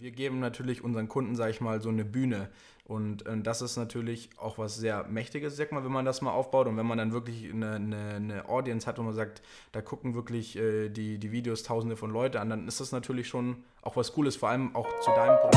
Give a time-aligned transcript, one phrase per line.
[0.00, 2.50] Wir geben natürlich unseren Kunden, sage ich mal, so eine Bühne.
[2.84, 6.30] Und äh, das ist natürlich auch was sehr Mächtiges, sag mal, wenn man das mal
[6.30, 9.42] aufbaut und wenn man dann wirklich eine, eine, eine Audience hat und man sagt,
[9.72, 13.26] da gucken wirklich äh, die, die Videos tausende von Leuten an, dann ist das natürlich
[13.26, 15.56] schon auch was Cooles, vor allem auch zu deinem Produkt.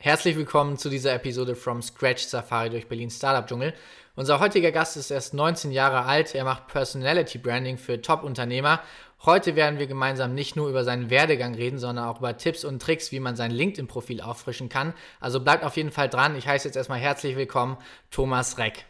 [0.00, 3.74] Herzlich willkommen zu dieser Episode From Scratch Safari durch Berlin Startup Dschungel.
[4.18, 6.34] Unser heutiger Gast ist erst 19 Jahre alt.
[6.34, 8.80] Er macht Personality Branding für Top-Unternehmer.
[9.24, 12.80] Heute werden wir gemeinsam nicht nur über seinen Werdegang reden, sondern auch über Tipps und
[12.80, 14.94] Tricks, wie man sein LinkedIn-Profil auffrischen kann.
[15.18, 16.36] Also bleibt auf jeden Fall dran.
[16.36, 17.78] Ich heiße jetzt erstmal herzlich willkommen
[18.10, 18.84] Thomas Reck.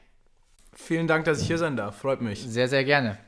[0.75, 1.97] Vielen Dank, dass ich hier sein darf.
[1.97, 2.43] Freut mich.
[2.43, 3.19] Sehr, sehr gerne.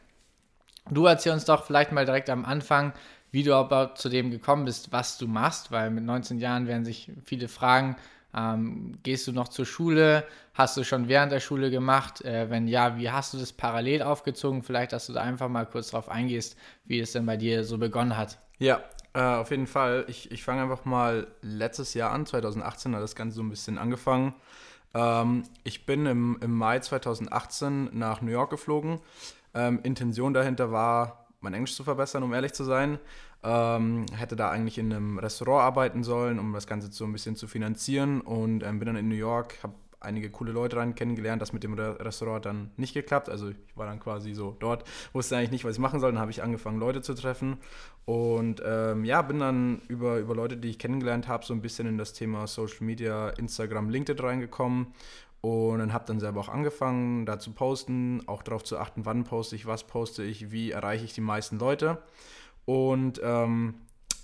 [0.91, 2.93] Du erzähl uns doch vielleicht mal direkt am Anfang,
[3.31, 6.85] wie du überhaupt zu dem gekommen bist, was du machst, weil mit 19 Jahren werden
[6.85, 7.97] sich viele fragen,
[8.37, 10.25] ähm, gehst du noch zur Schule?
[10.55, 12.25] Hast du schon während der Schule gemacht?
[12.25, 14.63] Äh, wenn ja, wie hast du das parallel aufgezogen?
[14.63, 17.79] Vielleicht, dass du da einfach mal kurz drauf eingehst, wie es denn bei dir so
[17.79, 18.39] begonnen hat.
[18.59, 18.83] Ja,
[19.15, 20.05] äh, auf jeden Fall.
[20.09, 23.79] Ich, ich fange einfach mal letztes Jahr an, 2018 hat das Ganze so ein bisschen
[23.79, 24.35] angefangen.
[24.95, 29.01] Ähm, ich bin im, im Mai 2018 nach New York geflogen.
[29.55, 32.99] Ähm, Intention dahinter war, mein Englisch zu verbessern, um ehrlich zu sein.
[33.43, 37.37] Ähm, hätte da eigentlich in einem Restaurant arbeiten sollen, um das Ganze so ein bisschen
[37.37, 41.41] zu finanzieren und ähm, bin dann in New York, habe einige coole Leute rein kennengelernt.
[41.41, 43.29] Das mit dem Restaurant dann nicht geklappt.
[43.29, 46.13] Also ich war dann quasi so dort, wusste eigentlich nicht, was ich machen soll.
[46.13, 47.59] Dann habe ich angefangen, Leute zu treffen.
[48.07, 51.87] Und ähm, ja, bin dann über, über Leute, die ich kennengelernt habe, so ein bisschen
[51.87, 54.89] in das Thema Social Media, Instagram, LinkedIn reingekommen.
[55.43, 59.25] Und dann habe dann selber auch angefangen, da zu posten, auch darauf zu achten, wann
[59.25, 61.99] poste ich, was poste ich, wie erreiche ich die meisten Leute.
[62.65, 63.75] Und ähm,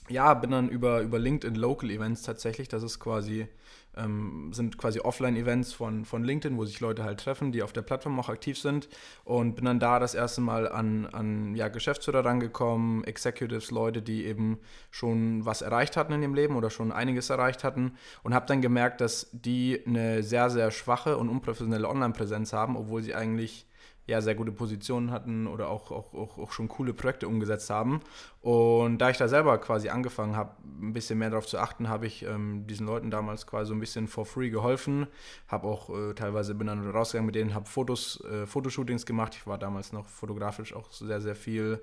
[0.09, 3.49] ja, bin dann über, über LinkedIn Local Events tatsächlich, das ist quasi,
[3.97, 7.83] ähm, sind quasi Offline-Events von, von LinkedIn, wo sich Leute halt treffen, die auf der
[7.83, 8.89] Plattform auch aktiv sind.
[9.25, 14.27] Und bin dann da das erste Mal an, an ja, Geschäftsführer rangekommen, Executives, Leute, die
[14.27, 14.59] eben
[14.91, 17.93] schon was erreicht hatten in ihrem Leben oder schon einiges erreicht hatten.
[18.23, 23.03] Und habe dann gemerkt, dass die eine sehr, sehr schwache und unprofessionelle Online-Präsenz haben, obwohl
[23.03, 23.67] sie eigentlich
[24.07, 28.01] ja, sehr gute Positionen hatten oder auch, auch, auch, auch schon coole Projekte umgesetzt haben.
[28.41, 32.07] Und da ich da selber quasi angefangen habe, ein bisschen mehr darauf zu achten, habe
[32.07, 35.09] ich ähm, diesen Leuten damals quasi so ein bisschen for free geholfen.
[35.49, 39.35] Habe auch äh, teilweise bin dann rausgegangen mit denen, habe Fotos, äh, Fotoshootings gemacht.
[39.35, 41.81] Ich war damals noch fotografisch auch sehr, sehr viel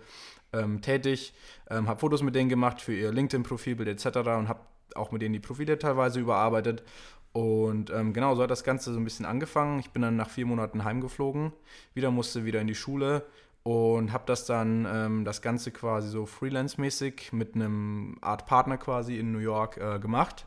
[0.53, 1.33] ähm, tätig.
[1.69, 4.17] Ähm, habe Fotos mit denen gemacht für ihr LinkedIn-Profilbild etc.
[4.37, 4.61] und habe
[4.95, 6.83] auch mit denen die Profile teilweise überarbeitet
[7.33, 9.79] und ähm, genau, so hat das Ganze so ein bisschen angefangen.
[9.79, 11.51] Ich bin dann nach vier Monaten heimgeflogen,
[11.95, 13.25] wieder musste wieder in die Schule
[13.63, 19.17] und habe das dann, ähm, das Ganze quasi so freelance-mäßig mit einem Art Partner quasi
[19.17, 20.45] in New York äh, gemacht.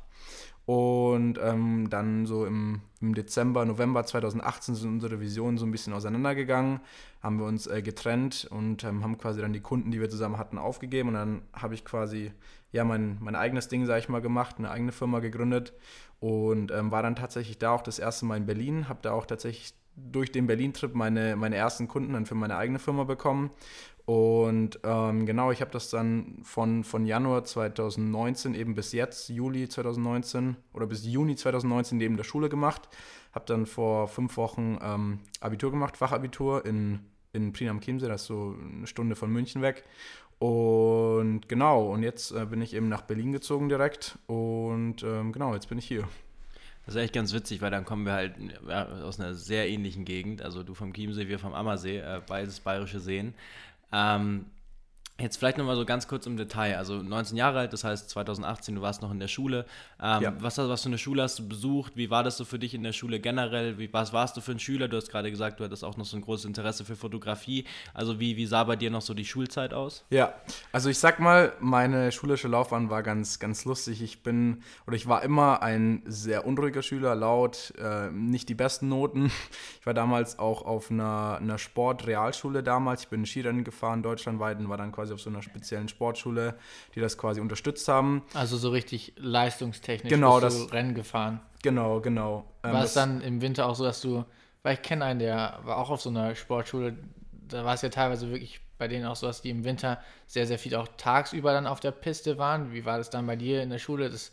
[0.66, 5.92] Und ähm, dann so im, im, Dezember, November 2018 sind unsere Visionen so ein bisschen
[5.92, 6.80] auseinandergegangen,
[7.22, 10.38] haben wir uns äh, getrennt und ähm, haben quasi dann die Kunden, die wir zusammen
[10.38, 11.10] hatten, aufgegeben.
[11.10, 12.32] Und dann habe ich quasi
[12.72, 15.72] ja mein, mein eigenes Ding, sage ich mal, gemacht, eine eigene Firma gegründet
[16.20, 19.26] und ähm, war dann tatsächlich da auch das erste Mal in Berlin, habe da auch
[19.26, 23.50] tatsächlich durch den Berlin-Trip meine, meine ersten Kunden dann für meine eigene Firma bekommen
[24.06, 29.68] und ähm, genau, ich habe das dann von, von Januar 2019 eben bis jetzt, Juli
[29.68, 32.88] 2019 oder bis Juni 2019 neben der Schule gemacht.
[33.32, 37.00] Habe dann vor fünf Wochen ähm, Abitur gemacht, Fachabitur in,
[37.32, 39.82] in Prien am Chiemsee, das ist so eine Stunde von München weg.
[40.38, 45.54] Und genau, und jetzt äh, bin ich eben nach Berlin gezogen direkt und ähm, genau,
[45.54, 46.06] jetzt bin ich hier.
[46.84, 48.34] Das ist echt ganz witzig, weil dann kommen wir halt
[49.02, 50.40] aus einer sehr ähnlichen Gegend.
[50.42, 53.34] Also du vom Chiemsee, wir vom Ammersee, äh, beides bayerische Seen.
[53.92, 54.44] Ähm,
[55.18, 56.76] Jetzt vielleicht nochmal so ganz kurz im Detail.
[56.76, 59.64] Also 19 Jahre alt, das heißt 2018, du warst noch in der Schule.
[59.98, 60.32] Ähm, ja.
[60.40, 61.92] was, was für eine Schule hast du besucht?
[61.96, 63.78] Wie war das so für dich in der Schule generell?
[63.78, 64.88] Wie, was warst du für ein Schüler?
[64.88, 67.64] Du hast gerade gesagt, du hattest auch noch so ein großes Interesse für Fotografie.
[67.94, 70.04] Also wie, wie sah bei dir noch so die Schulzeit aus?
[70.10, 70.34] Ja,
[70.70, 74.02] also ich sag mal, meine schulische Laufbahn war ganz, ganz lustig.
[74.02, 78.90] Ich bin oder ich war immer ein sehr unruhiger Schüler, laut, äh, nicht die besten
[78.90, 79.32] Noten.
[79.80, 83.04] Ich war damals auch auf einer, einer Sport-Realschule damals.
[83.04, 86.54] Ich bin Skirennen gefahren, deutschlandweit und war dann quasi quasi auf so einer speziellen Sportschule,
[86.94, 88.22] die das quasi unterstützt haben.
[88.34, 91.40] Also so richtig leistungstechnisch genau, das, Rennen gefahren.
[91.62, 92.44] Genau, genau.
[92.64, 94.24] Ähm, war es dann im Winter auch so, dass du,
[94.62, 96.96] weil ich kenne einen, der war auch auf so einer Sportschule,
[97.32, 100.46] da war es ja teilweise wirklich bei denen auch so, dass die im Winter sehr,
[100.46, 102.72] sehr viel auch tagsüber dann auf der Piste waren.
[102.72, 104.10] Wie war das dann bei dir in der Schule?
[104.10, 104.32] Das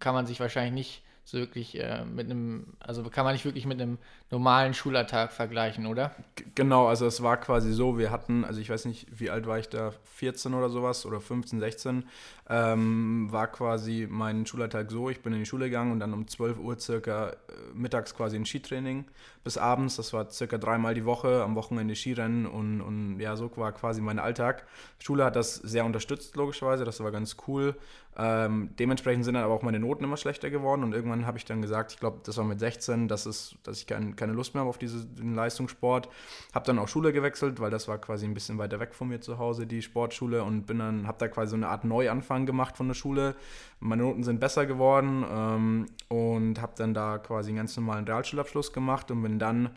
[0.00, 3.66] kann man sich wahrscheinlich nicht so wirklich äh, mit einem, also kann man nicht wirklich
[3.66, 3.98] mit einem
[4.30, 6.14] normalen Schulalltag vergleichen, oder?
[6.36, 9.44] G genau, also es war quasi so, wir hatten, also ich weiß nicht, wie alt
[9.48, 12.04] war ich da, 14 oder sowas oder 15, 16,
[12.48, 16.28] ähm, war quasi mein Schulalltag so, ich bin in die Schule gegangen und dann um
[16.28, 17.34] 12 Uhr circa äh,
[17.74, 19.06] mittags quasi ein Skitraining
[19.42, 23.50] bis abends, das war circa dreimal die Woche, am Wochenende Skirennen und, und ja, so
[23.56, 24.64] war quasi mein Alltag.
[25.00, 27.76] Schule hat das sehr unterstützt, logischerweise, das war ganz cool.
[28.18, 31.44] Ähm, dementsprechend sind dann aber auch meine Noten immer schlechter geworden und irgendwann habe ich
[31.44, 34.54] dann gesagt, ich glaube, das war mit 16, dass, es, dass ich kein, keine Lust
[34.54, 36.08] mehr habe auf diesen Leistungssport.
[36.54, 39.20] Habe dann auch Schule gewechselt, weil das war quasi ein bisschen weiter weg von mir
[39.20, 42.76] zu Hause, die Sportschule und bin dann, habe da quasi so eine Art Neuanfang gemacht
[42.76, 43.36] von der Schule.
[43.80, 48.72] Meine Noten sind besser geworden ähm, und habe dann da quasi einen ganz normalen Realschulabschluss
[48.72, 49.70] gemacht und bin dann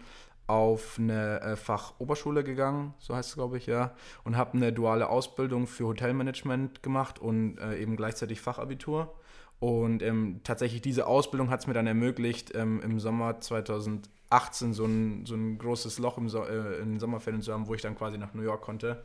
[0.49, 3.93] auf eine äh, Fachoberschule gegangen, so heißt es, glaube ich, ja,
[4.23, 9.13] und habe eine duale Ausbildung für Hotelmanagement gemacht und äh, eben gleichzeitig Fachabitur.
[9.59, 14.85] Und ähm, tatsächlich diese Ausbildung hat es mir dann ermöglicht, ähm, im Sommer 2018 so
[14.85, 17.81] ein, so ein großes Loch im so äh, in den Sommerferien zu haben, wo ich
[17.83, 19.03] dann quasi nach New York konnte.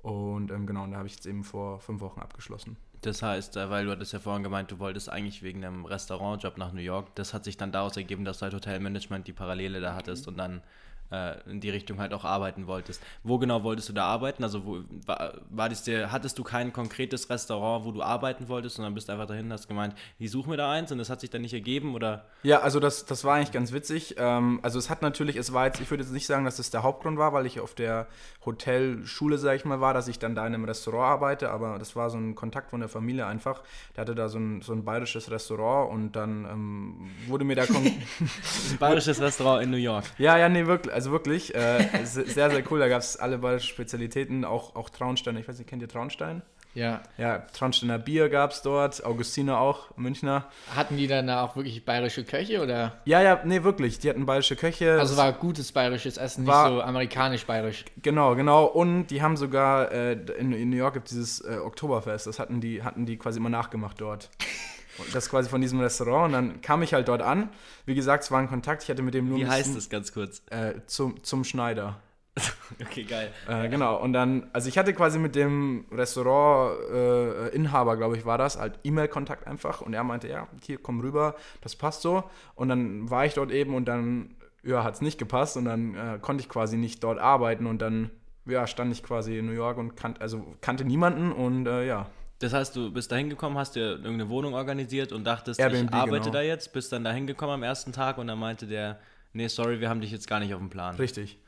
[0.00, 2.76] Und ähm, genau, und da habe ich jetzt eben vor fünf Wochen abgeschlossen.
[3.02, 6.56] Das heißt, äh, weil du hattest ja vorhin gemeint, du wolltest eigentlich wegen einem Restaurantjob
[6.56, 7.14] nach New York.
[7.16, 10.32] Das hat sich dann daraus ergeben, dass du halt Hotelmanagement die Parallele da hattest mhm.
[10.32, 10.62] und dann
[11.10, 13.02] äh, in die Richtung halt auch arbeiten wolltest.
[13.22, 14.42] Wo genau wolltest du da arbeiten?
[14.42, 18.76] Also wo, war, war das dir, hattest du kein konkretes Restaurant, wo du arbeiten wolltest,
[18.76, 21.30] sondern bist einfach dahin, hast gemeint, ich suche mir da eins und das hat sich
[21.30, 22.26] dann nicht ergeben oder?
[22.42, 24.16] Ja, also das, das war eigentlich ganz witzig.
[24.18, 26.70] Ähm, also es hat natürlich, es war jetzt, ich würde jetzt nicht sagen, dass das
[26.70, 28.06] der Hauptgrund war, weil ich auf der
[28.44, 31.96] Hotelschule, sage ich mal, war, dass ich dann da in einem Restaurant arbeite, aber das
[31.96, 33.62] war so ein Kontakt von der Familie einfach.
[33.94, 37.62] Der hatte da so ein, so ein bayerisches Restaurant und dann ähm, wurde mir da...
[37.62, 38.02] ein
[38.78, 40.04] bayerisches Restaurant in New York.
[40.18, 42.80] Ja, ja, nee, wirklich also wirklich, äh, sehr, sehr cool.
[42.80, 45.36] Da gab es alle bayerische Spezialitäten, auch, auch Traunstein.
[45.36, 46.40] Ich weiß nicht, kennt ihr Traunstein?
[46.72, 47.02] Ja.
[47.18, 50.46] Ja, Traunsteiner Bier gab es dort, Augustiner auch, Münchner.
[50.74, 52.96] Hatten die dann auch wirklich bayerische Köche oder?
[53.04, 53.98] Ja, ja, nee, wirklich.
[53.98, 54.98] Die hatten bayerische Köche.
[54.98, 57.84] Also war gutes bayerisches Essen, war, nicht so amerikanisch-bayerisch.
[58.02, 58.64] Genau, genau.
[58.64, 62.38] Und die haben sogar, äh, in, in, New York gibt es dieses äh, Oktoberfest, das
[62.38, 64.30] hatten die, hatten die quasi immer nachgemacht dort.
[65.12, 66.26] Das quasi von diesem Restaurant.
[66.26, 67.50] Und dann kam ich halt dort an.
[67.84, 68.82] Wie gesagt, es war ein Kontakt.
[68.82, 69.38] Ich hatte mit dem nur.
[69.38, 70.42] Wie heißt das ganz kurz?
[70.50, 72.00] Äh, zum, zum Schneider.
[72.82, 73.32] okay, geil.
[73.48, 78.36] Äh, genau, und dann, also ich hatte quasi mit dem Restaurant-Inhaber, äh, glaube ich, war
[78.36, 79.80] das, halt E-Mail-Kontakt einfach.
[79.80, 82.24] Und er meinte, ja, hier, komm rüber, das passt so.
[82.54, 85.56] Und dann war ich dort eben und dann, ja, hat es nicht gepasst.
[85.56, 87.66] Und dann äh, konnte ich quasi nicht dort arbeiten.
[87.66, 88.10] Und dann,
[88.44, 92.06] ja, stand ich quasi in New York und kan also kannte niemanden und äh, ja.
[92.38, 95.94] Das heißt, du bist da hingekommen, hast dir irgendeine Wohnung organisiert und dachtest, Airbnb, ich
[95.94, 96.32] arbeite genau.
[96.32, 98.98] da jetzt, bist dann da hingekommen am ersten Tag und dann meinte der,
[99.32, 100.96] nee, sorry, wir haben dich jetzt gar nicht auf dem Plan.
[100.96, 101.38] Richtig.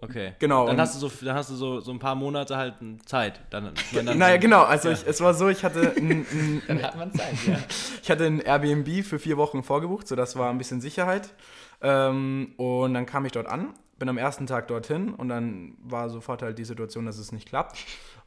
[0.00, 0.34] Okay.
[0.38, 0.66] Genau.
[0.66, 2.74] Dann hast du so, dann hast du so, so ein paar Monate halt
[3.06, 3.40] Zeit.
[3.50, 4.62] Dann, dann naja, genau.
[4.62, 4.94] Also ja.
[4.94, 7.58] ich, es war so, ich hatte ein, ein, dann hat man Zeit, ja.
[8.02, 11.30] ich hatte ein Airbnb für vier Wochen vorgebucht, so das war ein bisschen Sicherheit.
[11.82, 16.08] Ähm, und dann kam ich dort an, bin am ersten Tag dorthin und dann war
[16.08, 17.78] sofort halt die Situation, dass es nicht klappt.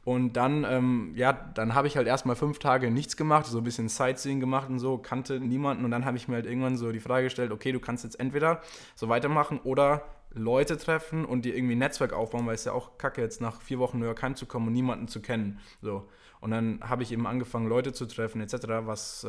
[0.04, 3.64] Und dann, ähm, ja, dann habe ich halt erstmal fünf Tage nichts gemacht, so ein
[3.64, 5.84] bisschen Sightseeing gemacht und so, kannte niemanden.
[5.84, 8.20] Und dann habe ich mir halt irgendwann so die Frage gestellt, okay, du kannst jetzt
[8.20, 8.60] entweder
[8.94, 10.02] so weitermachen oder
[10.34, 13.62] Leute treffen und dir irgendwie ein Netzwerk aufbauen, weil es ja auch kacke, jetzt nach
[13.62, 15.60] vier Wochen New York heimzukommen und niemanden zu kennen.
[15.80, 16.08] So.
[16.44, 19.28] Und dann habe ich eben angefangen, Leute zu treffen, etc., was, äh,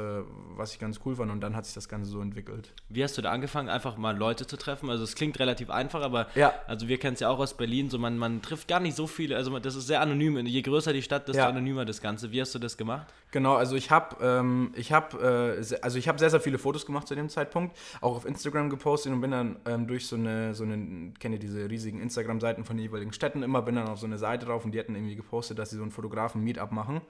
[0.58, 1.32] was ich ganz cool fand.
[1.32, 2.74] Und dann hat sich das Ganze so entwickelt.
[2.90, 4.90] Wie hast du da angefangen, einfach mal Leute zu treffen?
[4.90, 6.54] Also es klingt relativ einfach, aber ja.
[6.68, 9.08] also wir kennen es ja auch aus Berlin, so man, man trifft gar nicht so
[9.08, 10.46] viele, also das ist sehr anonym.
[10.46, 11.48] Je größer die Stadt, desto ja.
[11.48, 12.34] anonymer das Ganze.
[12.34, 13.08] Wie hast du das gemacht?
[13.32, 17.08] Genau, also ich habe ähm, ich hab, äh, also ich sehr, sehr viele Fotos gemacht
[17.08, 20.66] zu dem Zeitpunkt, auch auf Instagram gepostet und bin dann ähm, durch so eine, so
[20.66, 24.06] eine, kennt ihr diese riesigen Instagram-Seiten von den jeweiligen Städten immer, bin dann auf so
[24.06, 27.02] eine Seite drauf und die hatten irgendwie gepostet, dass sie so einen Fotografen-Meetup machen.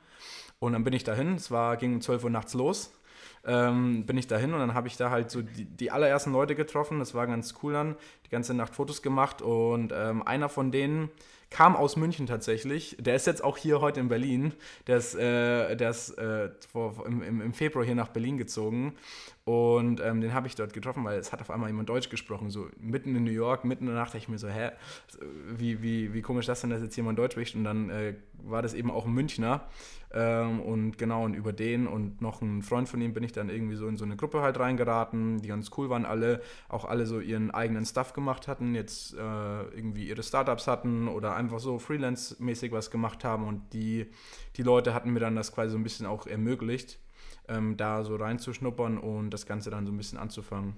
[0.60, 2.92] Und dann bin ich dahin, es war, ging um 12 Uhr nachts los.
[3.48, 6.56] Ähm, bin ich dahin und dann habe ich da halt so die, die, allerersten Leute
[6.56, 6.98] getroffen.
[6.98, 7.96] Das war ganz cool dann.
[8.26, 11.12] Die ganze Nacht Fotos gemacht und ähm, einer von denen
[11.52, 12.98] kam aus München tatsächlich.
[13.00, 14.54] Der ist jetzt auch hier heute in Berlin.
[14.88, 18.96] Der ist, äh, der ist äh, vor, im, im, Februar hier nach Berlin gezogen
[19.48, 22.50] und ähm, den habe ich dort getroffen, weil es hat auf einmal jemand Deutsch gesprochen,
[22.50, 24.72] so mitten in New York, mitten in der Nacht, dachte ich mir so, hä,
[25.56, 27.54] wie, wie, wie komisch das denn, dass jetzt jemand Deutsch spricht.
[27.56, 29.68] Und dann äh, war das eben auch ein Münchner.
[30.12, 33.50] Ähm, und genau, und über den und noch ein Freund von ihm bin ich dann
[33.50, 37.06] irgendwie so in so eine Gruppe halt reingeraten, die ganz cool waren, alle, auch alle
[37.06, 41.78] so ihren eigenen Stuff gemacht hatten, jetzt äh, irgendwie ihre Startups hatten oder einfach so
[41.78, 43.48] Freelance-mäßig was gemacht haben.
[43.48, 44.08] Und die,
[44.56, 46.98] die Leute hatten mir dann das quasi so ein bisschen auch ermöglicht
[47.50, 50.76] ähm, da so reinzuschnuppern und das Ganze dann so ein bisschen anzufangen.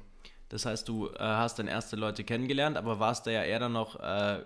[0.50, 3.74] Das heißt, du äh, hast dann erste Leute kennengelernt, aber warst da ja eher dann
[3.74, 4.40] noch äh,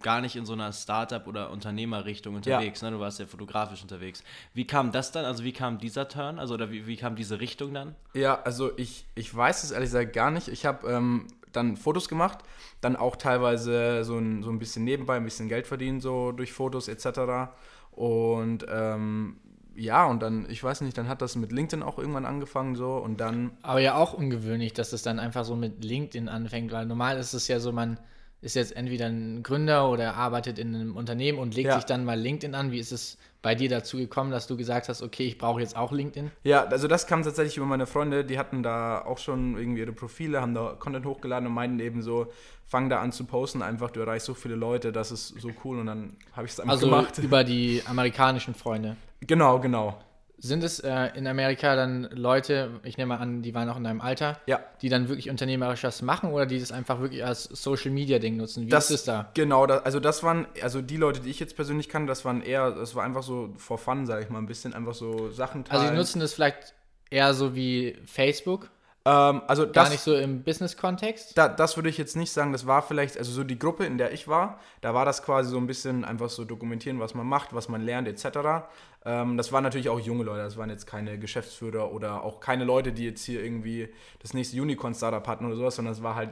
[0.00, 2.82] gar nicht in so einer Startup- oder Unternehmerrichtung unterwegs.
[2.82, 2.90] Ja.
[2.90, 2.96] Ne?
[2.96, 4.22] Du warst ja fotografisch unterwegs.
[4.52, 5.24] Wie kam das dann?
[5.24, 6.38] Also wie kam dieser Turn?
[6.38, 7.94] Also oder wie, wie kam diese Richtung dann?
[8.12, 10.48] Ja, also ich, ich weiß es ehrlich gesagt gar nicht.
[10.48, 12.40] Ich habe ähm, dann Fotos gemacht,
[12.82, 16.52] dann auch teilweise so ein, so ein bisschen nebenbei ein bisschen Geld verdienen, so durch
[16.52, 17.50] Fotos etc.
[17.92, 19.38] Und ähm,
[19.76, 22.96] ja, und dann, ich weiß nicht, dann hat das mit LinkedIn auch irgendwann angefangen so
[22.96, 23.52] und dann.
[23.62, 27.34] Aber ja auch ungewöhnlich, dass es dann einfach so mit LinkedIn anfängt, weil normal ist
[27.34, 27.98] es ja so, man
[28.40, 31.76] ist jetzt entweder ein Gründer oder arbeitet in einem Unternehmen und legt ja.
[31.76, 32.70] sich dann mal LinkedIn an.
[32.70, 35.76] Wie ist es bei dir dazu gekommen, dass du gesagt hast, okay, ich brauche jetzt
[35.76, 36.30] auch LinkedIn?
[36.44, 39.92] Ja, also das kam tatsächlich über meine Freunde, die hatten da auch schon irgendwie ihre
[39.92, 42.30] Profile, haben da Content hochgeladen und meinten eben so,
[42.66, 45.78] fang da an zu posten, einfach du erreichst so viele Leute, das ist so cool
[45.78, 47.10] und dann habe ich es einfach also gemacht.
[47.10, 48.96] Also über die amerikanischen Freunde.
[49.20, 49.98] Genau, genau.
[50.38, 54.02] Sind es äh, in Amerika dann Leute, ich nehme an, die waren auch in deinem
[54.02, 54.60] Alter, ja.
[54.82, 58.36] die dann wirklich unternehmerisch das machen oder die das einfach wirklich als Social Media Ding
[58.36, 58.66] nutzen?
[58.66, 59.30] Wie das, ist es da?
[59.32, 62.42] Genau, das, also das waren, also die Leute, die ich jetzt persönlich kann, das waren
[62.42, 65.64] eher, das war einfach so for fun, sage ich mal, ein bisschen einfach so Sachen
[65.64, 65.80] teilen.
[65.80, 66.74] Also die nutzen das vielleicht
[67.08, 68.68] eher so wie Facebook?
[69.06, 71.38] Ähm, also Gar das, nicht so im Business-Kontext?
[71.38, 72.50] Da, das würde ich jetzt nicht sagen.
[72.50, 75.48] Das war vielleicht, also so die Gruppe, in der ich war, da war das quasi
[75.48, 78.66] so ein bisschen einfach so dokumentieren, was man macht, was man lernt, etc.
[79.04, 82.64] Ähm, das waren natürlich auch junge Leute, das waren jetzt keine Geschäftsführer oder auch keine
[82.64, 86.30] Leute, die jetzt hier irgendwie das nächste Unicorn-Startup hatten oder sowas, sondern es war halt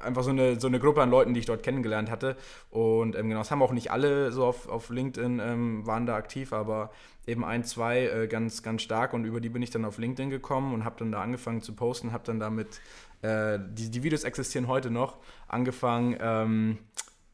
[0.00, 2.36] einfach so eine, so eine Gruppe an Leuten, die ich dort kennengelernt hatte.
[2.70, 6.16] Und ähm, genau, es haben auch nicht alle so auf, auf LinkedIn ähm, waren da
[6.16, 6.90] aktiv, aber
[7.26, 9.12] eben ein, zwei äh, ganz, ganz stark.
[9.12, 11.74] Und über die bin ich dann auf LinkedIn gekommen und habe dann da angefangen zu
[11.74, 12.80] posten, habe dann damit,
[13.22, 16.78] äh, die, die Videos existieren heute noch, angefangen, ähm,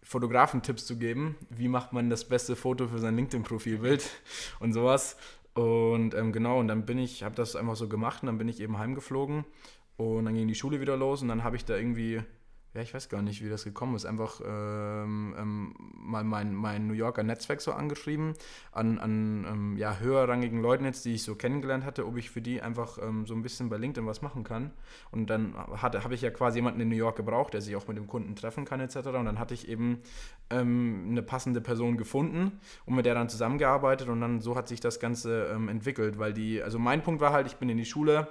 [0.03, 1.37] Fotografentipps zu geben.
[1.51, 4.09] Wie macht man das beste Foto für sein LinkedIn-Profilbild
[4.61, 5.17] und sowas.
[5.55, 8.49] Und ähm, genau, und dann bin ich, habe das einfach so gemacht und dann bin
[8.49, 9.45] ich eben heimgeflogen
[9.97, 12.23] und dann ging die Schule wieder los und dann habe ich da irgendwie
[12.75, 14.05] ja, ich weiß gar nicht, wie das gekommen ist.
[14.05, 18.35] Einfach ähm, ähm, mal mein, mein New Yorker Netzwerk so angeschrieben,
[18.71, 22.41] an, an ähm, ja, höherrangigen Leuten jetzt, die ich so kennengelernt hatte, ob ich für
[22.41, 24.71] die einfach ähm, so ein bisschen bei LinkedIn was machen kann.
[25.11, 27.97] Und dann habe ich ja quasi jemanden in New York gebraucht, der sich auch mit
[27.97, 28.97] dem Kunden treffen kann, etc.
[28.97, 30.03] Und dann hatte ich eben
[30.51, 34.79] ähm, eine passende Person gefunden und mit der dann zusammengearbeitet und dann so hat sich
[34.79, 37.85] das Ganze ähm, entwickelt, weil die, also mein Punkt war halt, ich bin in die
[37.85, 38.29] Schule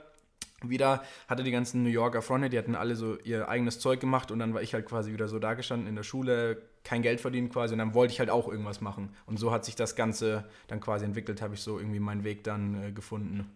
[0.64, 4.32] wieder, hatte die ganzen New Yorker Freunde, die hatten alle so ihr eigenes Zeug gemacht
[4.32, 7.52] und dann war ich halt quasi wieder so dagestanden in der Schule, kein Geld verdient
[7.52, 9.16] quasi und dann wollte ich halt auch irgendwas machen.
[9.26, 12.44] Und so hat sich das Ganze dann quasi entwickelt, habe ich so irgendwie meinen Weg
[12.44, 13.50] dann äh, gefunden.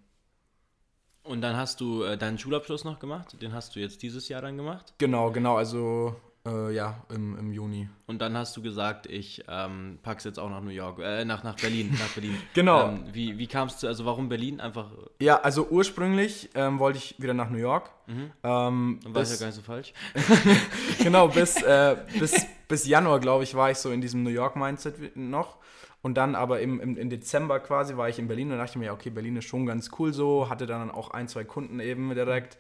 [1.24, 3.42] Und dann hast du äh, deinen Schulabschluss noch gemacht?
[3.42, 4.94] Den hast du jetzt dieses Jahr dann gemacht?
[4.98, 5.56] Genau, genau.
[5.56, 7.88] Also äh, ja, im, im Juni.
[8.06, 11.44] Und dann hast du gesagt, ich ähm, pack's jetzt auch nach New York, äh, nach,
[11.44, 12.38] nach Berlin, nach Berlin.
[12.54, 12.90] genau.
[12.90, 14.92] Ähm, wie wie kam es zu, also warum Berlin einfach?
[15.22, 17.92] Ja, also ursprünglich ähm, wollte ich wieder nach New York.
[18.08, 18.32] Mhm.
[18.44, 19.94] Ähm, dann war ich ja gar nicht so falsch.
[21.00, 25.16] genau, bis, äh, bis, bis Januar, glaube ich, war ich so in diesem New York-Mindset
[25.16, 25.58] noch.
[26.04, 28.92] Und dann aber im, im, im Dezember quasi war ich in Berlin und dachte mir,
[28.92, 32.58] okay, Berlin ist schon ganz cool so, hatte dann auch ein, zwei Kunden eben direkt.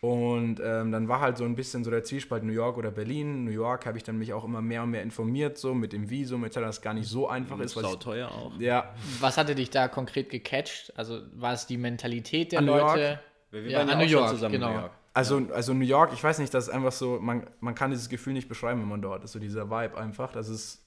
[0.00, 3.44] Und ähm, dann war halt so ein bisschen so der Zwiespalt New York oder Berlin.
[3.44, 6.08] New York habe ich dann mich auch immer mehr und mehr informiert, so mit dem
[6.08, 7.72] Visum etc., das gar nicht so einfach ist.
[7.72, 8.52] Sau teuer auch.
[8.60, 8.94] Ja.
[9.18, 10.92] Was hatte dich da konkret gecatcht?
[10.96, 13.18] Also war es die Mentalität der an Leute?
[13.50, 14.68] Wir ja, an New York, zusammen genau.
[14.68, 14.92] New York.
[15.14, 18.08] Also, also New York, ich weiß nicht, das ist einfach so, man, man kann dieses
[18.08, 19.32] Gefühl nicht beschreiben, wenn man dort ist.
[19.32, 20.32] So dieser Vibe einfach.
[20.32, 20.84] Das ist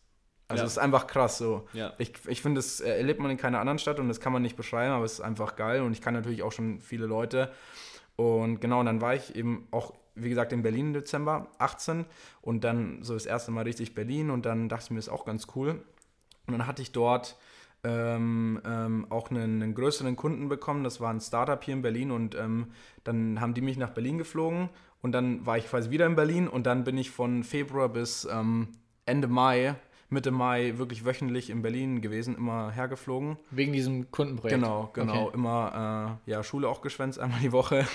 [0.50, 0.65] also ja.
[0.65, 1.67] es ist einfach krass so.
[1.74, 1.93] Ja.
[1.98, 4.55] Ich, ich finde, das erlebt man in keiner anderen Stadt und das kann man nicht
[4.55, 7.51] beschreiben, aber es ist einfach geil und ich kann natürlich auch schon viele Leute.
[8.15, 12.05] Und genau, und dann war ich eben auch, wie gesagt, in Berlin im Dezember 18
[12.41, 15.25] und dann so das erste Mal richtig Berlin und dann dachte ich mir, ist auch
[15.25, 15.84] ganz cool.
[16.48, 17.36] Und dann hatte ich dort
[17.84, 20.84] ähm, ähm, auch einen, einen, größeren Kunden bekommen.
[20.84, 22.67] Das war ein Startup hier in Berlin und ähm,
[23.03, 24.69] dann haben die mich nach Berlin geflogen
[25.01, 28.27] und dann war ich quasi wieder in Berlin und dann bin ich von Februar bis
[28.31, 28.69] ähm,
[29.05, 29.75] Ende Mai
[30.10, 33.38] Mitte Mai wirklich wöchentlich in Berlin gewesen, immer hergeflogen.
[33.51, 34.62] Wegen diesem Kundenprojekt?
[34.62, 35.25] Genau, genau.
[35.25, 35.36] Okay.
[35.36, 37.86] Immer äh, ja, Schule auch geschwänzt, einmal die Woche.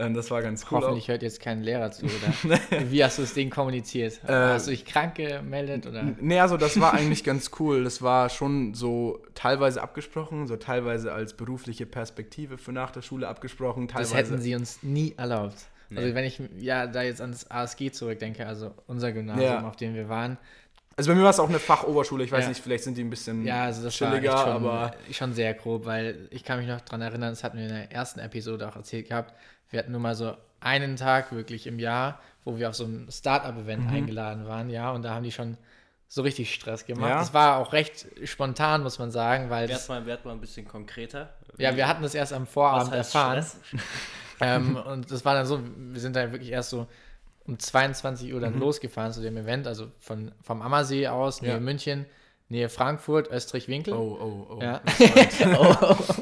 [0.00, 0.80] Ähm, das war ganz cool.
[0.80, 2.58] Hoffentlich hört jetzt kein Lehrer zu, oder?
[2.90, 4.20] Wie hast du das Ding kommuniziert?
[4.26, 5.86] Äh, hast du dich krank gemeldet?
[5.86, 6.14] Oder?
[6.20, 7.84] Nee, also das war eigentlich ganz cool.
[7.84, 13.28] Das war schon so teilweise abgesprochen, so teilweise als berufliche Perspektive für nach der Schule
[13.28, 13.88] abgesprochen.
[13.88, 14.14] Teilweise.
[14.14, 15.56] Das hätten sie uns nie erlaubt.
[15.90, 15.98] Nee.
[15.98, 19.66] Also wenn ich ja da jetzt ans ASG zurückdenke, also unser Gymnasium, ja.
[19.66, 20.38] auf dem wir waren,
[20.96, 22.48] also bei mir war es auch eine Fachoberschule, ich weiß ja.
[22.50, 24.94] nicht, vielleicht sind die ein bisschen ja, also das chilliger, war schon, aber.
[25.12, 27.92] Schon sehr grob, weil ich kann mich noch daran erinnern, das hatten wir in der
[27.92, 29.34] ersten Episode auch erzählt gehabt.
[29.70, 33.10] Wir hatten nur mal so einen Tag wirklich im Jahr, wo wir auf so einem
[33.10, 33.96] Startup-Event mhm.
[33.96, 35.56] eingeladen waren, ja, und da haben die schon
[36.08, 37.08] so richtig Stress gemacht.
[37.08, 37.18] Ja.
[37.18, 39.68] Das war auch recht spontan, muss man sagen, weil.
[39.68, 41.32] Werd mal, werd mal ein bisschen konkreter.
[41.56, 43.46] Ja, wir hatten das erst am Vorabend erfahren.
[44.40, 46.88] ähm, und das war dann so, wir sind dann wirklich erst so
[47.46, 48.60] um 22 Uhr dann mhm.
[48.60, 51.60] losgefahren zu dem Event, also von, vom Ammersee aus, Nähe ja.
[51.60, 52.06] München,
[52.50, 53.94] Nähe Frankfurt, Österreich-Winkel.
[53.94, 54.60] Oh, oh, oh.
[54.60, 54.80] Ja.
[55.56, 56.14] oh, oh, oh.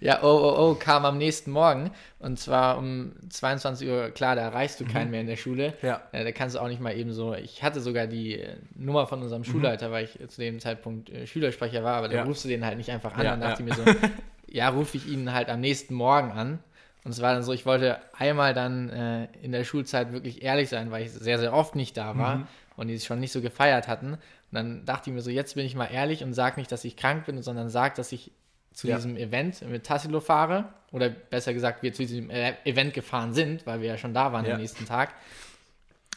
[0.00, 1.92] ja, oh, oh, oh, kam am nächsten Morgen.
[2.18, 4.88] Und zwar um 22 Uhr, klar, da erreichst du mhm.
[4.88, 5.74] keinen mehr in der Schule.
[5.82, 6.02] Ja.
[6.10, 7.34] Äh, da kannst du auch nicht mal eben so.
[7.34, 9.46] Ich hatte sogar die äh, Nummer von unserem mhm.
[9.46, 12.22] Schulleiter, weil ich zu dem Zeitpunkt äh, Schülersprecher war, aber da ja.
[12.24, 13.24] rufst du den halt nicht einfach an.
[13.24, 13.68] Ja, dann dachte ja.
[13.68, 14.08] ich mir so,
[14.48, 16.58] ja, rufe ich ihn halt am nächsten Morgen an.
[17.06, 20.68] Und es war dann so, ich wollte einmal dann äh, in der Schulzeit wirklich ehrlich
[20.68, 22.46] sein, weil ich sehr, sehr oft nicht da war mhm.
[22.74, 24.14] und die es schon nicht so gefeiert hatten.
[24.14, 24.18] Und
[24.50, 26.96] dann dachte ich mir so, jetzt bin ich mal ehrlich und sag nicht, dass ich
[26.96, 28.32] krank bin, sondern sag, dass ich
[28.72, 28.96] zu ja.
[28.96, 30.64] diesem Event mit Tassilo fahre.
[30.90, 34.32] Oder besser gesagt, wir zu diesem äh, Event gefahren sind, weil wir ja schon da
[34.32, 34.54] waren ja.
[34.54, 35.14] am nächsten Tag.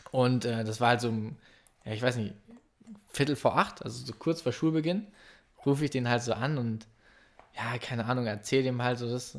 [0.10, 1.14] Und äh, das war halt so,
[1.86, 2.34] ja, ich weiß nicht,
[3.14, 5.06] Viertel vor acht, also so kurz vor Schulbeginn,
[5.68, 6.88] rufe ich den halt so an und
[7.56, 9.38] ja, keine Ahnung, erzähle ihm halt so das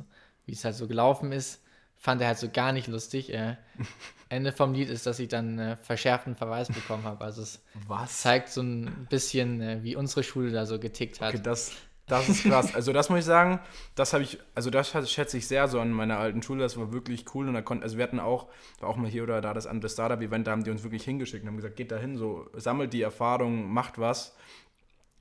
[0.51, 1.63] wie es halt so gelaufen ist,
[1.97, 3.33] fand er halt so gar nicht lustig.
[3.33, 3.57] Äh,
[4.29, 7.25] Ende vom Lied ist, dass ich dann äh, verschärften Verweis bekommen habe.
[7.25, 8.21] Also es Was?
[8.21, 11.35] zeigt so ein bisschen, äh, wie unsere Schule da so getickt hat.
[11.35, 11.73] Okay, das,
[12.07, 12.75] das ist krass.
[12.75, 13.61] Also das muss ich sagen,
[13.95, 16.63] das habe ich, also das schätze ich sehr so an meiner alten Schule.
[16.63, 18.49] Das war wirklich cool und da konnten, also wir hatten auch,
[18.81, 21.43] war auch mal hier oder da das andere Startup-Event, da haben die uns wirklich hingeschickt
[21.45, 24.35] und haben gesagt, geht da hin, so sammelt die Erfahrung, macht was.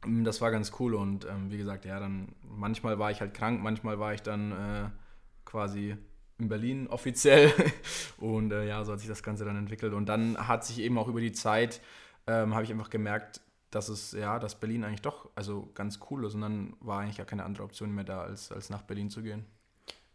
[0.06, 3.62] Das war ganz cool und ähm, wie gesagt, ja, dann manchmal war ich halt krank,
[3.62, 4.90] manchmal war ich dann äh,
[5.50, 5.98] quasi
[6.38, 7.52] in Berlin offiziell.
[8.18, 9.94] Und äh, ja, so hat sich das Ganze dann entwickelt.
[9.94, 11.82] Und dann hat sich eben auch über die Zeit,
[12.28, 13.42] ähm, habe ich einfach gemerkt,
[13.72, 16.36] dass es, ja, dass Berlin eigentlich doch also ganz cool ist.
[16.36, 19.22] Und dann war eigentlich gar keine andere Option mehr da, als, als nach Berlin zu
[19.22, 19.46] gehen.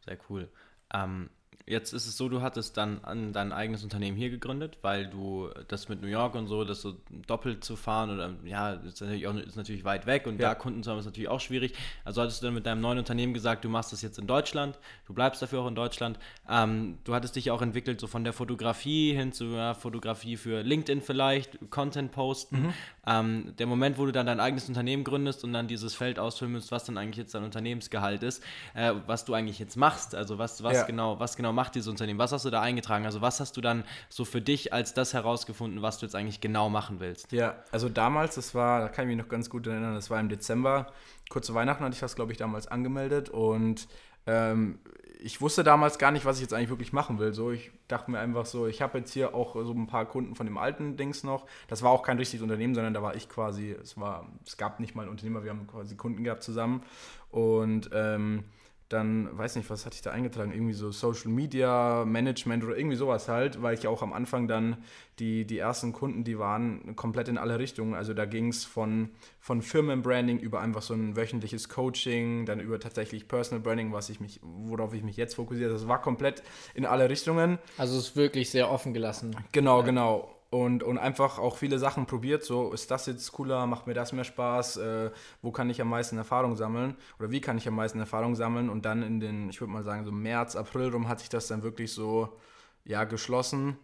[0.05, 0.49] Sehr cool.
[0.93, 1.31] Ähm,
[1.67, 5.49] Jetzt ist es so, du hattest dann an dein eigenes Unternehmen hier gegründet, weil du
[5.69, 6.97] das mit New York und so, das so
[7.27, 10.49] doppelt zu fahren oder ja, ist natürlich auch ist natürlich weit weg und ja.
[10.49, 11.75] da Kunden zu haben ist natürlich auch schwierig.
[12.05, 14.79] Also hattest du dann mit deinem neuen Unternehmen gesagt, du machst das jetzt in Deutschland,
[15.07, 16.19] du bleibst dafür auch in Deutschland.
[16.49, 20.63] Ähm, du hattest dich auch entwickelt so von der Fotografie hin zu ja, Fotografie für
[20.63, 22.63] LinkedIn vielleicht, Content posten.
[22.63, 22.75] Mhm.
[23.07, 26.53] Ähm, der Moment, wo du dann dein eigenes Unternehmen gründest und dann dieses Feld ausfüllen
[26.53, 28.43] musst, was dann eigentlich jetzt dein Unternehmensgehalt ist,
[28.75, 30.83] äh, was du eigentlich jetzt machst, also was was ja.
[30.85, 32.19] genau was genau macht dieses Unternehmen?
[32.19, 33.05] Was hast du da eingetragen?
[33.05, 36.41] Also was hast du dann so für dich als das herausgefunden, was du jetzt eigentlich
[36.41, 37.33] genau machen willst?
[37.33, 40.21] Ja, also damals, das war, da kann ich mich noch ganz gut erinnern, das war
[40.21, 40.93] im Dezember,
[41.29, 43.89] kurz zu Weihnachten hatte ich das, glaube ich, damals angemeldet und
[44.27, 44.79] ähm,
[45.25, 47.33] ich wusste damals gar nicht, was ich jetzt eigentlich wirklich machen will.
[47.33, 50.35] So, ich dachte mir einfach so, ich habe jetzt hier auch so ein paar Kunden
[50.35, 51.47] von dem alten Dings noch.
[51.67, 54.81] Das war auch kein richtiges Unternehmen, sondern da war ich quasi, es war, es gab
[54.81, 56.83] nicht mal ein Unternehmer, wir haben quasi Kunden gehabt zusammen.
[57.31, 58.45] Und ähm,
[58.89, 62.97] dann, weiß nicht, was hatte ich da eingetragen, irgendwie so Social Media Management oder irgendwie
[62.97, 64.77] sowas halt, weil ich auch am Anfang dann
[65.19, 67.95] die, die ersten Kunden, die waren komplett in alle Richtungen.
[67.95, 72.79] Also da ging es von, von Firmenbranding über einfach so ein wöchentliches Coaching, dann über
[72.79, 75.73] tatsächlich Personal Branding, was ich mich, worauf ich mich jetzt fokussiere.
[75.73, 76.43] Das war komplett
[76.75, 77.59] in alle Richtungen.
[77.79, 79.37] Also es ist wirklich sehr offen gelassen.
[79.53, 79.87] Genau, ja.
[79.87, 82.45] genau und, und einfach auch viele Sachen probiert.
[82.45, 85.11] So, ist das jetzt cooler, macht mir das mehr Spaß, äh,
[85.43, 88.71] wo kann ich am meisten Erfahrung sammeln oder wie kann ich am meisten Erfahrung sammeln
[88.71, 91.49] und dann in den, ich würde mal sagen, so März, April rum hat sich das
[91.49, 92.37] dann wirklich so,
[92.85, 93.77] ja, geschlossen.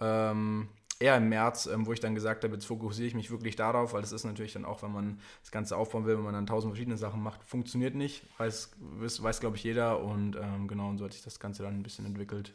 [0.00, 0.68] Ähm,
[1.00, 3.94] eher im März, ähm, wo ich dann gesagt habe, jetzt fokussiere ich mich wirklich darauf,
[3.94, 6.46] weil es ist natürlich dann auch, wenn man das Ganze aufbauen will, wenn man dann
[6.46, 10.90] tausend verschiedene Sachen macht, funktioniert nicht, weiß, weiß, weiß glaube ich, jeder und ähm, genau,
[10.90, 12.52] und so hat sich das Ganze dann ein bisschen entwickelt.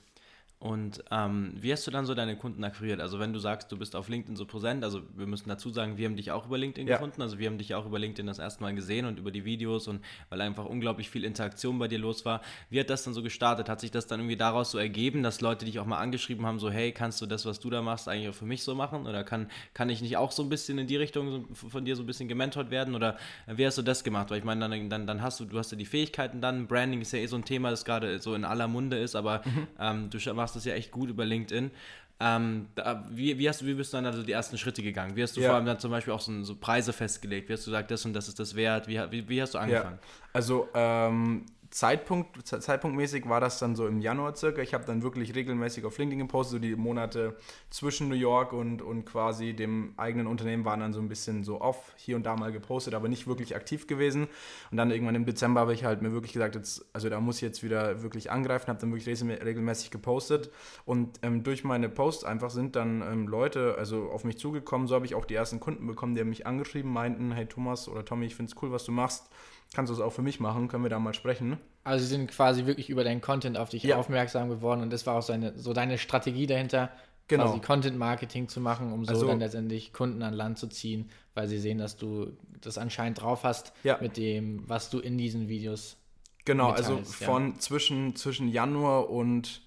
[0.64, 3.02] Und ähm, wie hast du dann so deine Kunden akquiriert?
[3.02, 5.98] Also wenn du sagst, du bist auf LinkedIn so präsent, also wir müssen dazu sagen,
[5.98, 6.96] wir haben dich auch über LinkedIn ja.
[6.96, 9.44] gefunden, also wir haben dich auch über LinkedIn das erste Mal gesehen und über die
[9.44, 10.00] Videos und
[10.30, 12.42] weil einfach unglaublich viel Interaktion bei dir los war.
[12.70, 13.68] Wie hat das dann so gestartet?
[13.68, 16.60] Hat sich das dann irgendwie daraus so ergeben, dass Leute dich auch mal angeschrieben haben,
[16.60, 19.06] so hey, kannst du das, was du da machst, eigentlich auch für mich so machen?
[19.06, 22.04] Oder kann, kann ich nicht auch so ein bisschen in die Richtung von dir so
[22.04, 22.96] ein bisschen gementort werden?
[22.96, 24.32] Oder wie hast du das gemacht?
[24.32, 27.02] Weil ich meine, dann, dann, dann hast du, du hast ja die Fähigkeiten dann, Branding
[27.02, 29.68] ist ja eh so ein Thema, das gerade so in aller Munde ist, aber mhm.
[29.78, 31.72] ähm, du machst machst das ja echt gut über LinkedIn.
[32.20, 35.16] Ähm, da, wie, wie, hast du, wie bist du dann also die ersten Schritte gegangen?
[35.16, 35.48] Wie hast du ja.
[35.48, 37.50] vor allem dann zum Beispiel auch so, so, Preise festgelegt?
[37.50, 38.88] Wie hast du gesagt, das und das ist das wert?
[38.88, 40.00] Wie, wie, wie hast du angefangen?
[40.00, 40.08] Ja.
[40.32, 44.62] Also ähm, Zeitpunkt, zeitpunktmäßig war das dann so im Januar circa.
[44.62, 47.36] Ich habe dann wirklich regelmäßig auf LinkedIn gepostet, so die Monate
[47.72, 51.62] zwischen New York und, und quasi dem eigenen Unternehmen waren dann so ein bisschen so
[51.62, 54.28] off, hier und da mal gepostet, aber nicht wirklich aktiv gewesen.
[54.70, 57.38] Und dann irgendwann im Dezember habe ich halt mir wirklich gesagt, jetzt, also da muss
[57.38, 60.52] ich jetzt wieder wirklich angreifen, habe dann wirklich regelmäßig gepostet.
[60.86, 64.94] Und ähm, durch meine Posts einfach sind dann ähm, Leute also auf mich zugekommen, so
[64.94, 68.28] habe ich auch die ersten Kunden bekommen, die mich angeschrieben meinten, hey Thomas oder Tommy,
[68.28, 69.28] ich finde es cool, was du machst
[69.74, 71.58] kannst du es auch für mich machen, können wir da mal sprechen.
[71.84, 73.98] Also sie sind quasi wirklich über deinen Content auf dich ja.
[73.98, 76.92] aufmerksam geworden und das war auch seine, so deine Strategie dahinter,
[77.28, 77.46] genau.
[77.46, 81.10] quasi Content Marketing zu machen, um so also, dann letztendlich Kunden an Land zu ziehen,
[81.34, 83.98] weil sie sehen, dass du das anscheinend drauf hast ja.
[84.02, 85.98] mit dem, was du in diesen Videos
[86.46, 87.60] Genau, also von ja.
[87.60, 89.62] zwischen, zwischen Januar und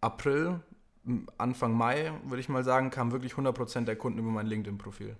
[0.00, 0.60] April,
[1.38, 5.16] Anfang Mai, würde ich mal sagen, kamen wirklich 100% der Kunden über mein LinkedIn-Profil.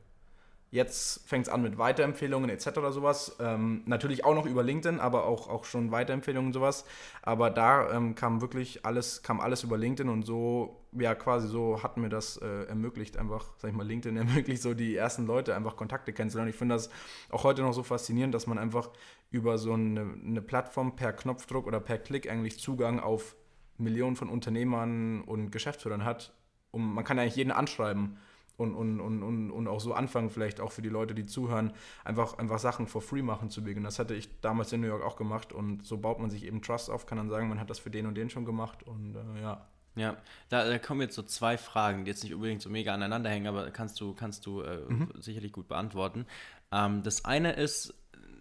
[0.70, 2.68] Jetzt fängt es an mit Weiterempfehlungen etc.
[2.90, 3.36] sowas.
[3.40, 6.84] Ähm, natürlich auch noch über LinkedIn, aber auch, auch schon Weiterempfehlungen sowas.
[7.22, 11.82] Aber da ähm, kam wirklich alles, kam alles über LinkedIn und so, ja, quasi so
[11.82, 15.54] hat mir das äh, ermöglicht, einfach, sag ich mal, LinkedIn ermöglicht, so die ersten Leute
[15.54, 16.50] einfach Kontakte kennenzulernen.
[16.50, 16.90] Ich finde das
[17.30, 18.90] auch heute noch so faszinierend, dass man einfach
[19.30, 23.36] über so eine, eine Plattform per Knopfdruck oder per Klick eigentlich Zugang auf
[23.78, 26.34] Millionen von Unternehmern und Geschäftsführern hat.
[26.72, 28.18] Und man kann eigentlich jeden anschreiben
[28.58, 31.72] und, und, und, und, auch so anfangen, vielleicht auch für die Leute, die zuhören,
[32.04, 33.84] einfach, einfach Sachen for free machen zu beginnen.
[33.84, 36.60] Das hatte ich damals in New York auch gemacht und so baut man sich eben
[36.60, 39.14] Trust auf, kann dann sagen, man hat das für den und den schon gemacht und
[39.14, 39.66] äh, ja.
[39.94, 40.16] Ja,
[40.48, 43.48] da, da, kommen jetzt so zwei Fragen, die jetzt nicht unbedingt so mega aneinander hängen,
[43.48, 45.10] aber kannst du, kannst du äh, mhm.
[45.18, 46.24] sicherlich gut beantworten.
[46.70, 47.94] Ähm, das eine ist,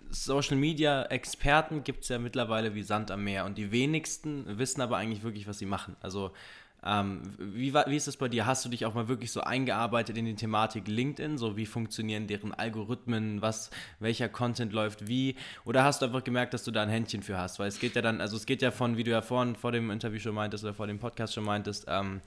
[0.10, 4.82] Social Media Experten gibt es ja mittlerweile wie Sand am Meer und die wenigsten wissen
[4.82, 5.95] aber eigentlich wirklich, was sie machen.
[5.99, 6.32] Also
[6.88, 8.45] ähm, wie, wie ist es bei dir?
[8.45, 11.38] Hast du dich auch mal wirklich so eingearbeitet in die Thematik LinkedIn?
[11.38, 13.41] So wie funktionieren deren Algorithmen?
[13.41, 13.69] Was,
[14.00, 15.36] welcher Content läuft wie?
[15.65, 17.60] Oder hast du einfach gemerkt, dass du da ein Händchen für hast?
[17.60, 19.71] Weil es geht ja dann, also es geht ja von, wie du ja vorhin vor
[19.71, 22.21] dem Interview schon meintest oder vor dem Podcast schon meintest, ähm,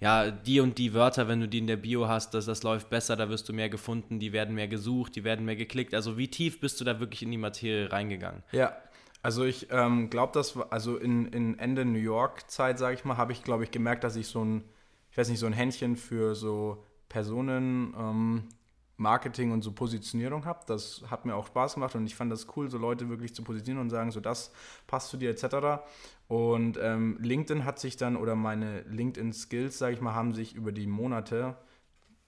[0.00, 2.90] ja, die und die Wörter, wenn du die in der Bio hast, das, das läuft
[2.90, 5.94] besser, da wirst du mehr gefunden, die werden mehr gesucht, die werden mehr geklickt.
[5.94, 8.42] Also wie tief bist du da wirklich in die Materie reingegangen?
[8.52, 8.76] Ja,
[9.22, 13.16] also ich ähm, glaube, dass also in, in Ende New York Zeit, sage ich mal,
[13.16, 14.64] habe ich glaube ich gemerkt, dass ich so ein,
[15.10, 18.48] ich weiß nicht, so ein Händchen für so Personen ähm,
[18.96, 20.60] Marketing und so Positionierung habe.
[20.66, 23.42] Das hat mir auch Spaß gemacht und ich fand das cool, so Leute wirklich zu
[23.42, 24.52] positionieren und sagen, so das
[24.86, 25.82] passt zu dir etc.
[26.28, 30.54] Und ähm, LinkedIn hat sich dann oder meine LinkedIn Skills, sage ich mal, haben sich
[30.54, 31.56] über die Monate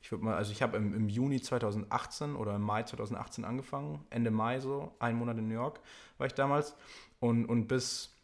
[0.08, 4.00] ich würde mal, also ich habe im, im, Juni 2018 oder im Mai 2018 angefangen,
[4.08, 5.80] Ende Mai so, einen Monat in New York
[6.16, 6.74] war ich damals
[7.20, 8.16] und, und bis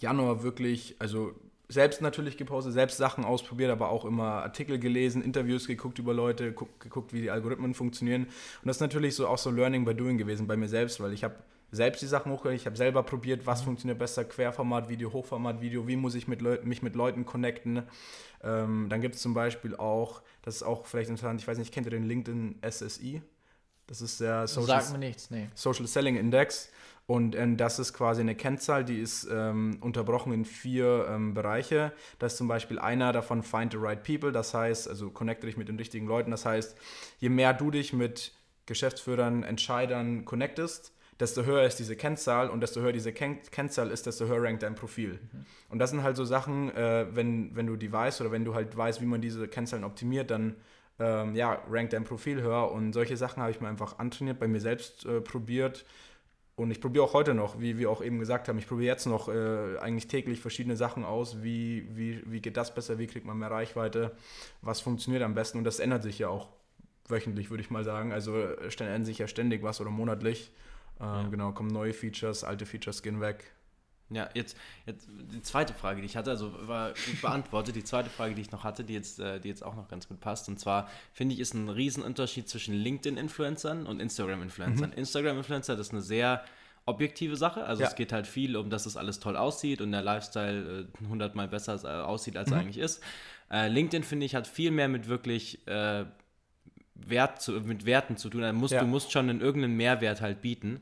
[0.00, 1.32] Januar wirklich, also
[1.68, 6.52] selbst natürlich gepostet, selbst Sachen ausprobiert, aber auch immer Artikel gelesen, Interviews geguckt über Leute,
[6.52, 8.24] guck, geguckt, wie die Algorithmen funktionieren.
[8.24, 11.12] Und das ist natürlich so auch so Learning by Doing gewesen bei mir selbst, weil
[11.12, 11.36] ich habe
[11.72, 13.64] selbst die Sachen hochgeladen, ich habe selber probiert, was mhm.
[13.64, 17.82] funktioniert besser, Querformat-Video, Hochformat-Video, wie muss ich mit mich mit Leuten connecten.
[18.44, 21.72] Ähm, dann gibt es zum Beispiel auch, das ist auch vielleicht interessant, ich weiß nicht,
[21.72, 23.22] kennt ihr den LinkedIn SSI?
[23.86, 25.48] Das ist der Social, nichts, nee.
[25.54, 26.70] Social Selling Index.
[27.06, 31.92] Und äh, das ist quasi eine Kennzahl, die ist ähm, unterbrochen in vier ähm, Bereiche.
[32.18, 35.56] Das ist zum Beispiel einer davon Find the Right People, das heißt, also connecte dich
[35.56, 36.30] mit den richtigen Leuten.
[36.30, 36.76] Das heißt,
[37.18, 38.32] je mehr du dich mit
[38.66, 44.06] Geschäftsführern, Entscheidern connectest, desto höher ist diese Kennzahl und desto höher diese Ken Kennzahl ist,
[44.06, 45.20] desto höher rankt dein Profil.
[45.20, 45.46] Mhm.
[45.68, 48.54] Und das sind halt so Sachen, äh, wenn, wenn du die weißt oder wenn du
[48.56, 50.56] halt weißt, wie man diese Kennzahlen optimiert, dann
[50.98, 54.48] ähm, ja, rankt dein Profil höher und solche Sachen habe ich mir einfach antrainiert, bei
[54.48, 55.84] mir selbst äh, probiert
[56.56, 59.06] und ich probiere auch heute noch, wie wir auch eben gesagt haben, ich probiere jetzt
[59.06, 63.26] noch äh, eigentlich täglich verschiedene Sachen aus, wie, wie, wie geht das besser, wie kriegt
[63.26, 64.10] man mehr Reichweite,
[64.60, 66.48] was funktioniert am besten und das ändert sich ja auch
[67.06, 68.12] wöchentlich, würde ich mal sagen.
[68.12, 70.50] Also äh, ändert sich ja ständig was oder monatlich.
[71.02, 71.28] Ähm, ja.
[71.28, 73.52] Genau, kommen neue Features, alte Features gehen weg.
[74.10, 77.76] Ja, jetzt, jetzt die zweite Frage, die ich hatte, also war gut beantwortet.
[77.76, 80.08] die zweite Frage, die ich noch hatte, die jetzt, äh, die jetzt auch noch ganz
[80.08, 80.48] gut passt.
[80.48, 84.90] Und zwar finde ich, ist ein Riesenunterschied zwischen LinkedIn-Influencern und Instagram-Influencern.
[84.90, 84.96] Mhm.
[84.96, 86.44] Instagram-Influencer, das ist eine sehr
[86.84, 87.64] objektive Sache.
[87.64, 87.88] Also ja.
[87.88, 91.48] es geht halt viel um, dass es alles toll aussieht und der Lifestyle äh, hundertmal
[91.48, 92.56] besser äh, aussieht, als mhm.
[92.56, 93.02] er eigentlich ist.
[93.50, 96.04] Äh, LinkedIn, finde ich, hat viel mehr mit wirklich äh,
[97.08, 98.42] Wert zu, mit Werten zu tun.
[98.42, 98.80] Also musst, ja.
[98.80, 100.80] Du musst schon in irgendeinen Mehrwert halt bieten.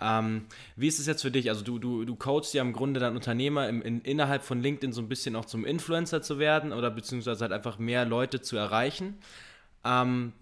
[0.00, 1.50] Ähm, wie ist es jetzt für dich?
[1.50, 4.92] Also du, du, du coachst ja im Grunde dann Unternehmer im, in, innerhalb von LinkedIn
[4.92, 8.56] so ein bisschen auch zum Influencer zu werden oder beziehungsweise halt einfach mehr Leute zu
[8.56, 9.18] erreichen.
[9.84, 10.32] Ähm,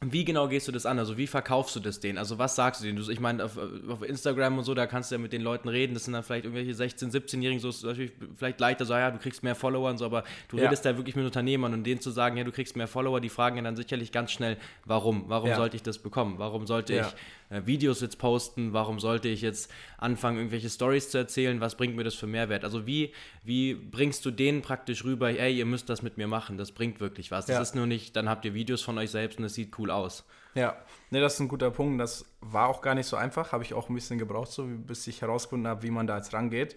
[0.00, 1.00] wie genau gehst du das an?
[1.00, 2.18] Also wie verkaufst du das denen?
[2.18, 3.10] Also was sagst du denen?
[3.10, 3.58] Ich meine, auf,
[3.88, 5.94] auf, Instagram und so, da kannst du ja mit den Leuten reden.
[5.94, 9.18] Das sind dann vielleicht irgendwelche 16-, 17-Jährigen, so ist natürlich vielleicht leichter so, ja, du
[9.18, 10.64] kriegst mehr Follower und so, aber du ja.
[10.64, 13.28] redest da wirklich mit Unternehmern und denen zu sagen, ja, du kriegst mehr Follower, die
[13.28, 15.24] fragen ja dann sicherlich ganz schnell, warum?
[15.26, 15.56] Warum ja.
[15.56, 16.38] sollte ich das bekommen?
[16.38, 17.08] Warum sollte ja.
[17.08, 18.72] ich äh, Videos jetzt posten?
[18.72, 21.60] Warum sollte ich jetzt anfangen, irgendwelche Stories zu erzählen?
[21.60, 22.64] Was bringt mir das für Mehrwert?
[22.64, 26.56] Also wie, wie bringst du denen praktisch rüber, ey, ihr müsst das mit mir machen,
[26.56, 27.46] das bringt wirklich was.
[27.46, 29.87] Das ist nur nicht, dann habt ihr Videos von euch selbst und es sieht cool
[29.90, 30.24] aus.
[30.54, 30.76] Ja,
[31.10, 32.00] ne, das ist ein guter Punkt.
[32.00, 35.06] Das war auch gar nicht so einfach, habe ich auch ein bisschen gebraucht, so bis
[35.06, 36.76] ich herausgefunden habe, wie man da jetzt rangeht.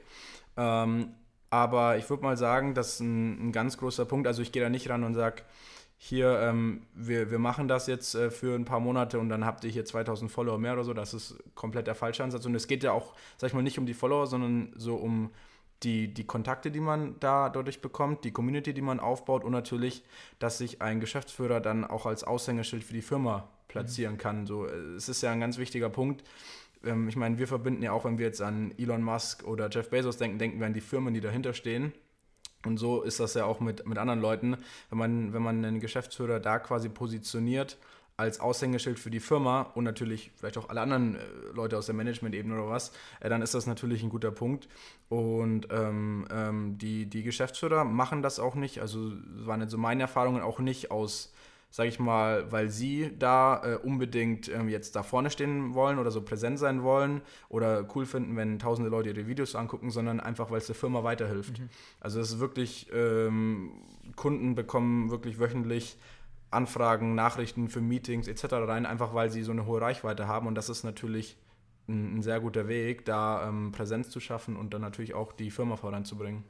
[0.58, 1.14] Ähm,
[1.50, 4.28] aber ich würde mal sagen, das ist ein, ein ganz großer Punkt.
[4.28, 5.44] Also ich gehe da nicht ran und sage,
[5.98, 9.64] hier, ähm, wir, wir machen das jetzt äh, für ein paar Monate und dann habt
[9.64, 10.94] ihr hier 2000 Follower mehr oder so.
[10.94, 12.46] Das ist komplett der falsche Ansatz.
[12.46, 15.30] Und es geht ja auch, sag ich mal, nicht um die Follower, sondern so um
[15.84, 20.04] die, die Kontakte, die man da dadurch bekommt, die Community, die man aufbaut und natürlich,
[20.40, 24.46] dass sich ein Geschäftsführer dann auch als Aushängeschild für die Firma platzieren kann.
[24.46, 26.24] So, es ist ja ein ganz wichtiger Punkt.
[26.84, 29.90] Ähm, ich meine, wir verbinden ja auch, wenn wir jetzt an Elon Musk oder Jeff
[29.90, 31.94] Bezos denken, denken wir an die Firmen, die dahinter stehen.
[32.64, 34.58] Und so ist das ja auch mit, mit anderen Leuten.
[34.90, 37.78] Wenn man, wenn man einen Geschäftsführer da quasi positioniert
[38.18, 41.20] als Aushängeschild für die Firma und natürlich vielleicht auch alle anderen äh,
[41.54, 44.68] Leute aus der Management-Ebene oder was, äh, dann ist das natürlich ein guter Punkt.
[45.10, 49.12] Und ähm, ähm, die, die Geschäftsführer machen das auch nicht, also
[49.46, 51.34] waren jetzt so meine Erfahrungen auch nicht aus
[51.72, 56.12] sage ich mal, weil sie da äh, unbedingt ähm, jetzt da vorne stehen wollen oder
[56.12, 60.52] so präsent sein wollen oder cool finden, wenn tausende Leute ihre Videos angucken, sondern einfach,
[60.52, 61.60] weil es der Firma weiterhilft.
[61.60, 61.70] Mhm.
[62.02, 63.72] Also es ist wirklich, ähm,
[64.18, 65.98] Kunden bekommen wirklich wöchentlich
[66.52, 68.46] Anfragen, Nachrichten für Meetings etc.
[68.54, 71.38] rein, einfach weil sie so eine hohe Reichweite haben und das ist natürlich
[71.88, 75.52] ein, ein sehr guter Weg, da ähm, Präsenz zu schaffen und dann natürlich auch die
[75.52, 76.44] Firma voranzubringen.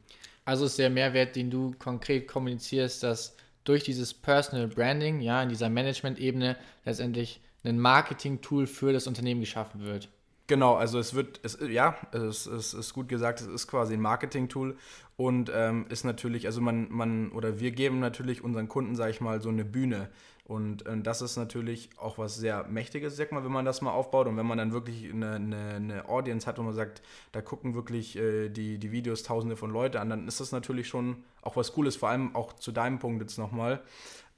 [0.44, 5.50] Also ist der Mehrwert, den du konkret kommunizierst, dass durch dieses Personal Branding, ja, in
[5.50, 10.10] dieser Management-Ebene letztendlich ein Marketing-Tool für das Unternehmen geschaffen wird.
[10.48, 14.02] Genau, also es wird, es, ja, es, es ist gut gesagt, es ist quasi ein
[14.02, 14.76] Marketing-Tool
[15.16, 19.22] und ähm, ist natürlich, also man, man, oder wir geben natürlich unseren Kunden, sage ich
[19.22, 20.10] mal, so eine Bühne.
[20.44, 23.92] Und äh, das ist natürlich auch was sehr Mächtiges, sag mal, wenn man das mal
[23.92, 27.02] aufbaut und wenn man dann wirklich eine, eine, eine Audience hat und man sagt,
[27.32, 30.90] da gucken wirklich äh, die, die Videos tausende von Leuten an, dann ist das natürlich
[30.90, 33.82] schon auch was Cooles, vor allem auch zu deinem Punkt jetzt nochmal.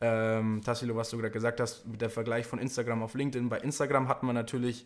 [0.02, 3.50] Ähm, Tassilo, was du gerade gesagt hast, mit der Vergleich von Instagram auf LinkedIn.
[3.50, 4.86] Bei Instagram hat man natürlich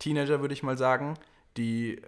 [0.00, 1.14] Teenager, würde ich mal sagen,
[1.56, 2.00] die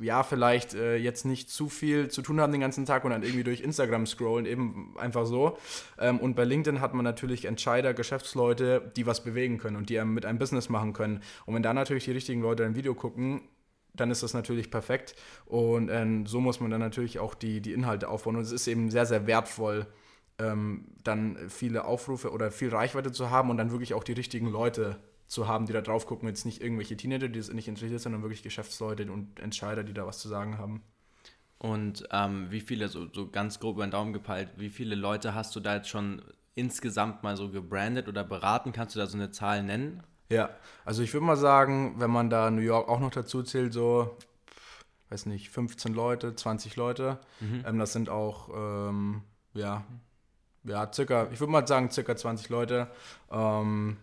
[0.00, 3.22] ja, vielleicht äh, jetzt nicht zu viel zu tun haben den ganzen Tag und dann
[3.22, 5.56] irgendwie durch Instagram scrollen, eben einfach so.
[5.98, 9.98] Ähm, und bei LinkedIn hat man natürlich Entscheider, Geschäftsleute, die was bewegen können und die
[9.98, 11.22] einem mit einem Business machen können.
[11.46, 13.40] Und wenn da natürlich die richtigen Leute ein Video gucken,
[13.94, 15.14] dann ist das natürlich perfekt.
[15.46, 18.36] Und ähm, so muss man dann natürlich auch die, die Inhalte aufbauen.
[18.36, 19.86] Und es ist eben sehr, sehr wertvoll,
[20.38, 24.50] ähm, dann viele Aufrufe oder viel Reichweite zu haben und dann wirklich auch die richtigen
[24.50, 24.98] Leute
[25.32, 26.28] zu haben, die da drauf gucken.
[26.28, 30.06] Jetzt nicht irgendwelche Teenager, die das nicht interessiert, sondern wirklich Geschäftsleute und Entscheider, die da
[30.06, 30.82] was zu sagen haben.
[31.56, 35.34] Und ähm, wie viele, so, so ganz grob über den Daumen gepeilt, wie viele Leute
[35.34, 36.20] hast du da jetzt schon
[36.54, 38.72] insgesamt mal so gebrandet oder beraten?
[38.72, 40.02] Kannst du da so eine Zahl nennen?
[40.28, 40.50] Ja,
[40.84, 44.14] also ich würde mal sagen, wenn man da New York auch noch dazu zählt, so,
[45.08, 47.64] weiß nicht, 15 Leute, 20 Leute, mhm.
[47.66, 49.22] ähm, das sind auch, ähm,
[49.54, 49.82] ja,
[50.64, 52.88] ja, circa, ich würde mal sagen, circa 20 Leute.
[53.30, 53.96] Ähm,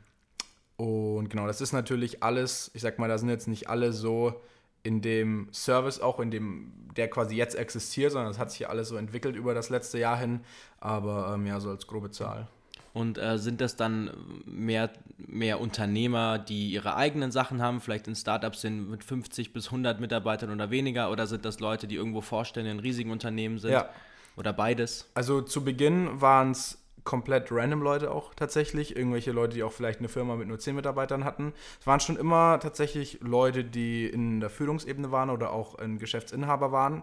[0.80, 4.42] und genau, das ist natürlich alles, ich sag mal, da sind jetzt nicht alle so
[4.82, 8.70] in dem Service auch, in dem, der quasi jetzt existiert, sondern das hat sich ja
[8.70, 10.40] alles so entwickelt über das letzte Jahr hin.
[10.80, 12.48] Aber ähm, ja, so als grobe Zahl.
[12.94, 14.12] Und äh, sind das dann
[14.46, 19.66] mehr, mehr Unternehmer, die ihre eigenen Sachen haben, vielleicht in Startups sind mit 50 bis
[19.66, 21.12] 100 Mitarbeitern oder weniger?
[21.12, 23.72] Oder sind das Leute, die irgendwo Vorstände in riesigen Unternehmen sind?
[23.72, 23.90] Ja.
[24.38, 25.10] Oder beides?
[25.14, 26.78] Also zu Beginn waren es
[27.10, 28.96] komplett random Leute auch tatsächlich.
[28.96, 31.54] Irgendwelche Leute, die auch vielleicht eine Firma mit nur 10 Mitarbeitern hatten.
[31.82, 36.72] Es waren schon immer tatsächlich Leute, die in der Führungsebene waren oder auch ein Geschäftsinhaber
[36.72, 37.02] waren.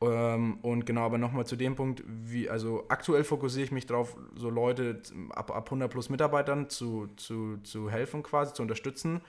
[0.00, 4.16] Ähm, und genau, aber nochmal zu dem Punkt, wie, also aktuell fokussiere ich mich darauf,
[4.34, 9.20] so Leute ab, ab 100 plus Mitarbeitern zu, zu, zu helfen quasi, zu unterstützen.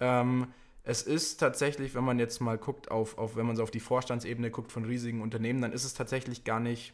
[0.00, 0.48] Ähm,
[0.82, 3.78] es ist tatsächlich, wenn man jetzt mal guckt, auf, auf, wenn man so auf die
[3.78, 6.92] Vorstandsebene guckt von riesigen Unternehmen, dann ist es tatsächlich gar nicht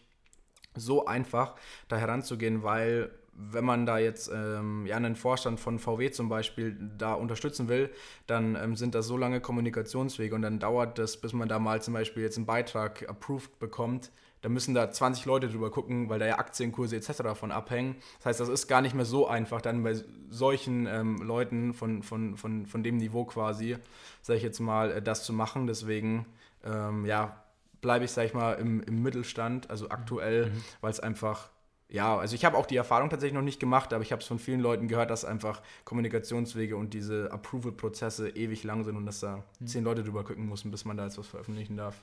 [0.77, 1.55] so einfach,
[1.89, 6.77] da heranzugehen, weil wenn man da jetzt ähm, ja, einen Vorstand von VW zum Beispiel
[6.97, 7.91] da unterstützen will,
[8.27, 11.83] dann ähm, sind das so lange Kommunikationswege und dann dauert das, bis man da mal
[11.83, 14.11] zum Beispiel jetzt einen Beitrag approved bekommt.
[14.43, 17.19] Da müssen da 20 Leute drüber gucken, weil da ja Aktienkurse etc.
[17.19, 17.97] davon abhängen.
[18.19, 19.97] Das heißt, das ist gar nicht mehr so einfach, dann bei
[20.31, 23.77] solchen ähm, Leuten von, von, von, von dem Niveau quasi,
[24.23, 25.67] sage ich jetzt mal, äh, das zu machen.
[25.67, 26.27] Deswegen,
[26.65, 27.43] ähm, ja,
[27.87, 30.65] bleibe ich, sag ich mal, im, im Mittelstand, also aktuell, mhm.
[30.81, 31.51] weil es einfach,
[31.89, 34.27] ja, also ich habe auch die Erfahrung tatsächlich noch nicht gemacht, aber ich habe es
[34.27, 39.21] von vielen Leuten gehört, dass einfach Kommunikationswege und diese Approval-Prozesse ewig lang sind und dass
[39.21, 39.67] da mhm.
[39.69, 42.03] zehn Leute drüber gucken müssen, bis man da jetzt was veröffentlichen darf.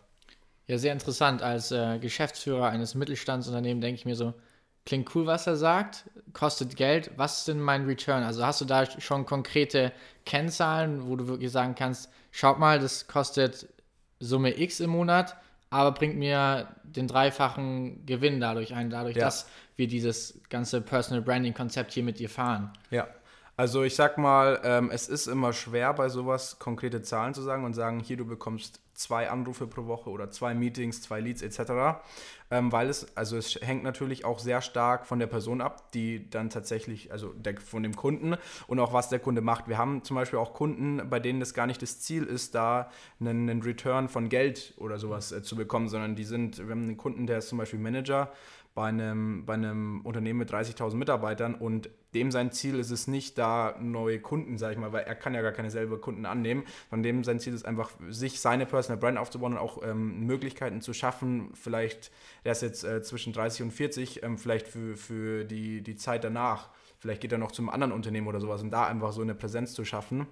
[0.67, 1.41] Ja, sehr interessant.
[1.41, 4.34] Als äh, Geschäftsführer eines Mittelstandsunternehmens denke ich mir so,
[4.86, 7.12] klingt cool, was er sagt, kostet Geld.
[7.17, 8.24] Was ist denn mein Return?
[8.24, 9.91] Also hast du da schon konkrete
[10.26, 13.67] Kennzahlen, wo du wirklich sagen kannst, schaut mal, das kostet
[14.22, 15.36] Summe X im Monat
[15.73, 19.25] aber bringt mir den dreifachen Gewinn dadurch ein, dadurch, ja.
[19.25, 22.71] dass wir dieses ganze Personal Branding Konzept hier mit dir fahren.
[22.91, 23.07] Ja.
[23.57, 27.63] Also ich sag mal, ähm, es ist immer schwer bei sowas konkrete Zahlen zu sagen
[27.65, 32.02] und sagen, hier du bekommst zwei Anrufe pro Woche oder zwei Meetings, zwei Leads etc.
[32.50, 36.30] Ähm, weil es, also es hängt natürlich auch sehr stark von der Person ab, die
[36.30, 38.36] dann tatsächlich, also der, von dem Kunden
[38.68, 39.68] und auch was der Kunde macht.
[39.68, 42.89] Wir haben zum Beispiel auch Kunden, bei denen das gar nicht das Ziel ist, da
[43.20, 46.84] einen, einen Return von Geld oder sowas äh, zu bekommen, sondern die sind, wir haben
[46.84, 48.32] einen Kunden, der ist zum Beispiel Manager
[48.75, 53.38] bei einem, bei einem Unternehmen mit 30.000 Mitarbeitern und dem sein Ziel ist es nicht,
[53.38, 56.63] da neue Kunden, sag ich mal, weil er kann ja gar keine selber Kunden annehmen,
[56.89, 60.81] von dem sein Ziel ist einfach, sich seine Personal Brand aufzubauen und auch ähm, Möglichkeiten
[60.81, 62.12] zu schaffen, vielleicht,
[62.45, 66.23] der ist jetzt äh, zwischen 30 und 40, ähm, vielleicht für, für die, die Zeit
[66.23, 69.36] danach, vielleicht geht er noch zum anderen Unternehmen oder sowas und da einfach so eine
[69.36, 70.25] Präsenz zu schaffen.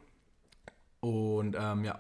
[0.99, 1.99] Und ähm, ja,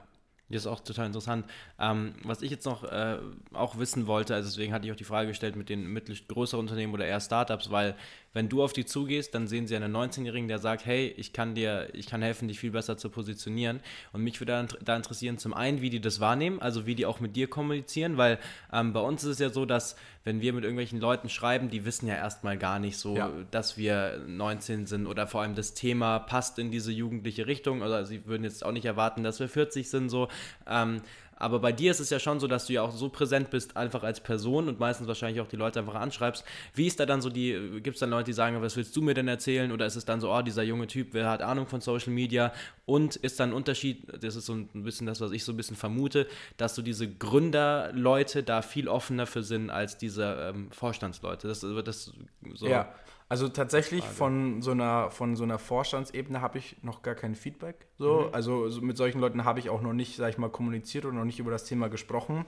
[0.51, 1.45] das ist auch total interessant.
[1.79, 3.17] Ähm, was ich jetzt noch äh,
[3.53, 6.59] auch wissen wollte, also deswegen hatte ich auch die Frage gestellt mit den mittel größeren
[6.59, 7.95] Unternehmen oder eher Startups, weil
[8.33, 11.53] wenn du auf die zugehst, dann sehen sie einen 19-Jährigen, der sagt, hey, ich kann
[11.53, 13.81] dir, ich kann helfen, dich viel besser zu positionieren.
[14.13, 17.19] Und mich würde da interessieren, zum einen, wie die das wahrnehmen, also wie die auch
[17.19, 18.39] mit dir kommunizieren, weil
[18.71, 21.83] ähm, bei uns ist es ja so, dass wenn wir mit irgendwelchen Leuten schreiben, die
[21.83, 23.31] wissen ja erstmal gar nicht so, ja.
[23.49, 27.81] dass wir 19 sind oder vor allem das Thema passt in diese jugendliche Richtung.
[27.81, 30.27] Oder sie würden jetzt auch nicht erwarten, dass wir 40 sind, so.
[30.67, 31.01] Ähm,
[31.41, 33.75] aber bei dir ist es ja schon so, dass du ja auch so präsent bist,
[33.75, 36.45] einfach als Person und meistens wahrscheinlich auch die Leute einfach anschreibst.
[36.75, 39.01] Wie ist da dann so die, gibt es dann Leute, die sagen, was willst du
[39.01, 39.71] mir denn erzählen?
[39.71, 42.53] Oder ist es dann so, oh, dieser junge Typ, wer hat Ahnung von Social Media?
[42.85, 45.57] Und ist dann ein Unterschied, das ist so ein bisschen das, was ich so ein
[45.57, 46.27] bisschen vermute,
[46.57, 51.47] dass so diese Gründerleute da viel offener für sind als diese ähm, Vorstandsleute.
[51.47, 52.13] Das das
[52.53, 52.67] so.
[52.67, 52.93] Ja,
[53.31, 57.87] also tatsächlich von so einer von so einer Vorstandsebene habe ich noch gar kein Feedback.
[57.97, 58.25] So.
[58.27, 58.33] Mhm.
[58.33, 61.15] Also so mit solchen Leuten habe ich auch noch nicht, sag ich mal, kommuniziert oder
[61.15, 62.43] noch nicht über das Thema gesprochen.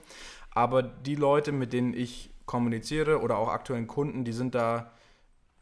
[0.50, 4.90] Aber die Leute, mit denen ich kommuniziere oder auch aktuellen Kunden, die sind da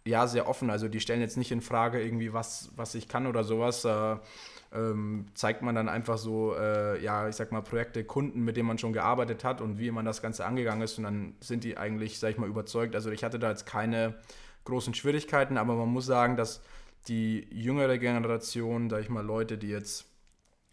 [0.04, 0.70] ja sehr offen.
[0.70, 3.84] Also die stellen jetzt nicht in Frage irgendwie was, was ich kann oder sowas.
[3.84, 4.16] Äh,
[4.74, 8.66] ähm, zeigt man dann einfach so, äh, ja, ich sag mal, Projekte, Kunden, mit denen
[8.66, 11.76] man schon gearbeitet hat und wie man das Ganze angegangen ist und dann sind die
[11.76, 12.96] eigentlich, sag ich mal, überzeugt.
[12.96, 14.16] Also ich hatte da jetzt keine
[14.64, 16.62] großen Schwierigkeiten, aber man muss sagen, dass
[17.08, 20.06] die jüngere Generation, sag ich mal, Leute, die jetzt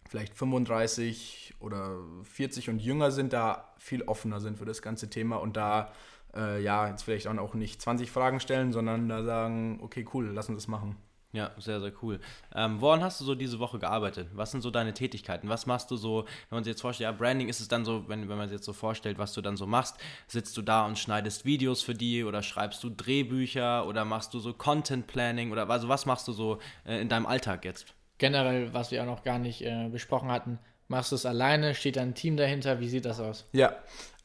[0.08, 5.36] vielleicht 35 oder 40 und jünger sind, da viel offener sind für das ganze Thema
[5.36, 5.92] und da
[6.34, 10.48] äh, ja jetzt vielleicht auch nicht 20 Fragen stellen, sondern da sagen, okay, cool, lass
[10.48, 10.96] uns das machen.
[11.32, 12.18] Ja, sehr, sehr cool.
[12.54, 14.28] Ähm, woran hast du so diese Woche gearbeitet?
[14.32, 15.48] Was sind so deine Tätigkeiten?
[15.48, 18.08] Was machst du so, wenn man sich jetzt vorstellt, ja, Branding ist es dann so,
[18.08, 20.84] wenn, wenn man sich jetzt so vorstellt, was du dann so machst, sitzt du da
[20.84, 25.52] und schneidest Videos für die oder schreibst du Drehbücher oder machst du so Content Planning
[25.52, 27.94] oder also was machst du so äh, in deinem Alltag jetzt?
[28.18, 31.76] Generell, was wir auch noch gar nicht äh, besprochen hatten, machst du es alleine?
[31.76, 32.80] Steht da ein Team dahinter?
[32.80, 33.46] Wie sieht das aus?
[33.52, 33.76] Ja,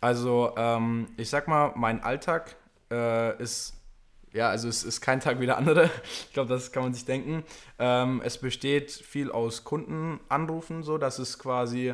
[0.01, 2.55] also ähm, ich sag mal, mein Alltag
[2.89, 3.75] äh, ist
[4.35, 5.89] ja, also es ist kein Tag wie der andere.
[6.27, 7.43] Ich glaube, das kann man sich denken.
[7.79, 11.93] Ähm, es besteht viel aus Kundenanrufen, so dass es quasi,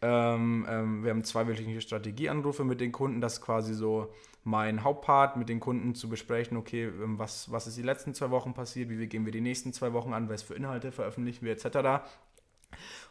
[0.00, 4.10] ähm, ähm, wir haben zweiwöchentliche Strategieanrufe mit den Kunden, das quasi so
[4.42, 8.30] mein Hauptpart, mit den Kunden zu besprechen, okay, ähm, was, was ist die letzten zwei
[8.30, 11.52] Wochen passiert, wie gehen wir die nächsten zwei Wochen an, was für Inhalte veröffentlichen wir
[11.52, 12.06] etc.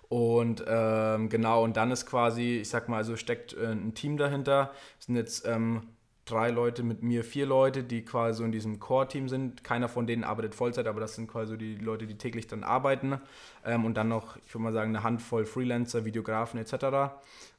[0.09, 4.17] Und ähm, genau, und dann ist quasi, ich sag mal, also steckt äh, ein Team
[4.17, 4.73] dahinter.
[4.99, 5.83] Es sind jetzt ähm,
[6.31, 9.63] drei Leute mit mir, vier Leute, die quasi so in diesem Core-Team sind.
[9.63, 13.19] Keiner von denen arbeitet Vollzeit, aber das sind quasi die Leute, die täglich dann arbeiten.
[13.65, 17.13] Ähm, und dann noch, ich würde mal sagen, eine Handvoll Freelancer, Videografen etc.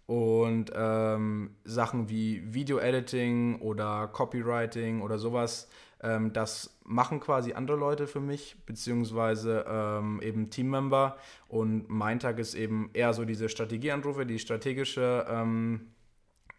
[0.06, 5.68] Und ähm, Sachen wie Video-Editing oder Copywriting oder sowas,
[6.02, 11.16] ähm, das machen quasi andere Leute für mich, beziehungsweise ähm, eben Teammember.
[11.48, 15.26] Und mein Tag ist eben eher so diese Strategieanrufe, die strategische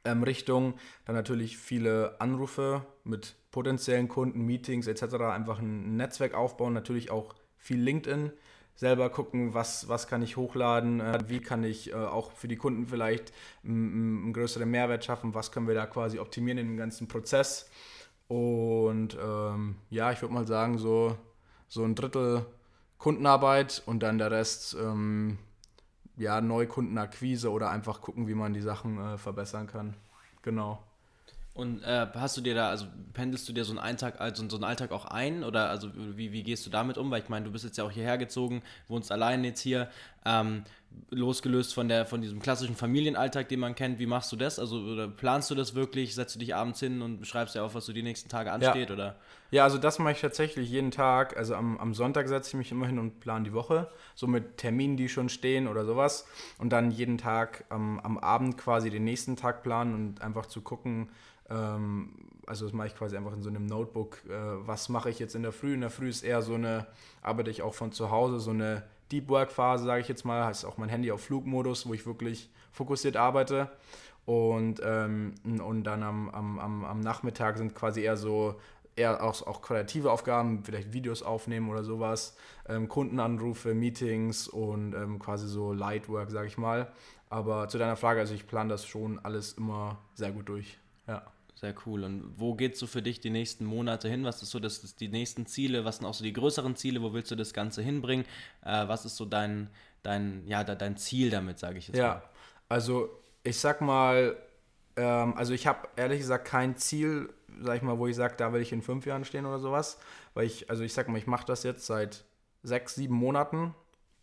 [0.06, 0.76] ähm, Richtung.
[1.06, 5.16] Dann natürlich viele Anrufe mit potenziellen Kunden, Meetings etc.
[5.16, 6.74] Einfach ein Netzwerk aufbauen.
[6.74, 8.32] Natürlich auch viel LinkedIn.
[8.76, 12.56] Selber gucken, was, was kann ich hochladen, äh, wie kann ich äh, auch für die
[12.56, 13.32] Kunden vielleicht
[13.64, 17.70] einen größeren Mehrwert schaffen, was können wir da quasi optimieren in dem ganzen Prozess.
[18.28, 21.16] Und ähm, ja, ich würde mal sagen, so,
[21.68, 22.48] so ein Drittel
[22.98, 25.38] Kundenarbeit und dann der Rest ähm,
[26.18, 29.96] ja, Neukundenakquise oder einfach gucken, wie man die Sachen äh, verbessern kann.
[30.42, 30.82] Genau.
[31.54, 34.56] Und äh, hast du dir da, also pendelst du dir so einen Alltag, also so
[34.56, 37.12] einen Alltag auch ein oder also wie, wie gehst du damit um?
[37.12, 39.90] Weil ich meine, du bist jetzt ja auch hierher gezogen, wohnst allein jetzt hier,
[40.26, 40.64] ähm,
[41.10, 44.00] losgelöst von der von diesem klassischen Familienalltag, den man kennt.
[44.00, 44.60] Wie machst du das?
[44.60, 46.16] Also oder planst du das wirklich?
[46.16, 48.90] Setzt du dich abends hin und schreibst dir auf, was so die nächsten Tage ansteht
[48.90, 48.96] ja.
[48.96, 49.16] oder?
[49.52, 51.38] Ja, also das mache ich tatsächlich jeden Tag.
[51.38, 54.58] Also am, am Sonntag setze ich mich immer hin und plane die Woche, so mit
[54.58, 56.26] Terminen, die schon stehen oder sowas.
[56.58, 60.62] Und dann jeden Tag am, am Abend quasi den nächsten Tag planen und einfach zu
[60.62, 61.10] gucken,
[61.50, 64.18] ähm, also das mache ich quasi einfach in so einem Notebook.
[64.28, 64.32] Äh,
[64.68, 65.74] was mache ich jetzt in der Früh?
[65.74, 66.88] In der Früh ist eher so eine,
[67.22, 70.44] arbeite ich auch von zu Hause, so eine Deep Work Phase, sage ich jetzt mal,
[70.44, 73.70] heißt auch mein Handy auf Flugmodus, wo ich wirklich fokussiert arbeite.
[74.26, 78.56] Und, ähm, und dann am, am, am Nachmittag sind quasi eher so
[78.96, 82.36] eher auch, auch kreative Aufgaben, vielleicht Videos aufnehmen oder sowas,
[82.68, 86.92] ähm, Kundenanrufe, Meetings und ähm, quasi so Lightwork, sage ich mal.
[87.30, 90.78] Aber zu deiner Frage, also ich plane das schon alles immer sehr gut durch.
[91.08, 91.24] Ja.
[91.64, 92.04] Sehr cool.
[92.04, 94.26] Und wo geht so für dich die nächsten Monate hin?
[94.26, 95.86] Was ist so das, das die nächsten Ziele?
[95.86, 97.02] Was sind auch so die größeren Ziele?
[97.02, 98.26] Wo willst du das Ganze hinbringen?
[98.66, 99.70] Äh, was ist so dein,
[100.02, 102.16] dein, ja, dein Ziel damit, sage ich jetzt ja, mal?
[102.16, 102.30] Ja,
[102.68, 104.36] also ich sag mal,
[104.98, 107.30] ähm, also ich habe ehrlich gesagt kein Ziel,
[107.62, 110.00] sag ich mal, wo ich sage, da will ich in fünf Jahren stehen oder sowas.
[110.34, 112.26] Weil ich, also ich sag mal, ich mache das jetzt seit
[112.62, 113.74] sechs, sieben Monaten,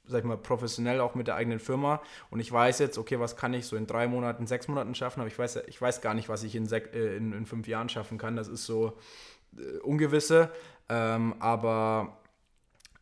[0.06, 2.02] sag ich mal, professionell auch mit der eigenen Firma.
[2.30, 5.20] Und ich weiß jetzt, okay, was kann ich so in drei Monaten, sechs Monaten schaffen,
[5.20, 7.88] aber ich weiß, ich weiß gar nicht, was ich in, äh, in, in fünf Jahren
[7.88, 8.36] schaffen kann.
[8.36, 8.96] Das ist so
[9.56, 10.50] äh, ungewisse.
[10.88, 12.18] Ähm, aber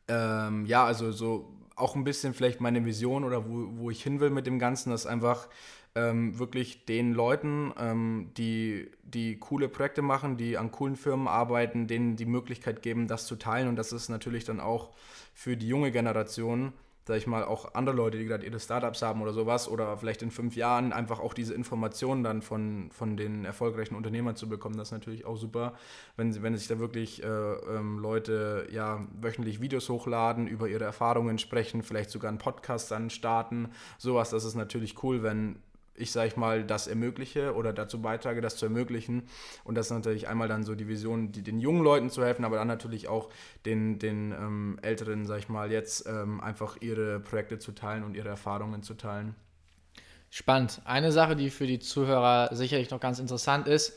[0.09, 4.20] ähm, ja, also so auch ein bisschen vielleicht meine Vision oder wo, wo ich hin
[4.20, 5.49] will mit dem Ganzen, dass einfach
[5.94, 11.86] ähm, wirklich den Leuten, ähm, die, die coole Projekte machen, die an coolen Firmen arbeiten,
[11.86, 13.68] denen die Möglichkeit geben, das zu teilen.
[13.68, 14.90] Und das ist natürlich dann auch
[15.34, 16.72] für die junge Generation,
[17.09, 20.21] sag ich mal, auch andere Leute, die gerade ihre Startups haben oder sowas, oder vielleicht
[20.21, 24.77] in fünf Jahren einfach auch diese Informationen dann von, von den erfolgreichen Unternehmern zu bekommen,
[24.77, 25.73] das ist natürlich auch super,
[26.19, 31.39] wenn, wenn sich da wirklich äh, ähm, Leute ja wöchentlich Videos hochladen, über ihre Erfahrungen
[31.39, 35.57] sprechen, vielleicht sogar einen Podcast dann starten, sowas, das ist natürlich cool, wenn
[35.99, 39.28] ich, sage ich mal, das ermögliche oder dazu beitrage, das zu ermöglichen.
[39.64, 42.44] Und das ist natürlich einmal dann so die Vision, die, den jungen Leuten zu helfen,
[42.44, 43.30] aber dann natürlich auch
[43.66, 48.14] den, den ähm, Älteren, sage ich mal, jetzt ähm, einfach ihre Projekte zu teilen und
[48.14, 49.34] ihre Erfahrungen zu teilen.
[50.30, 50.82] Spannend.
[50.84, 53.96] Eine Sache, die für die Zuhörer sicherlich noch ganz interessant ist,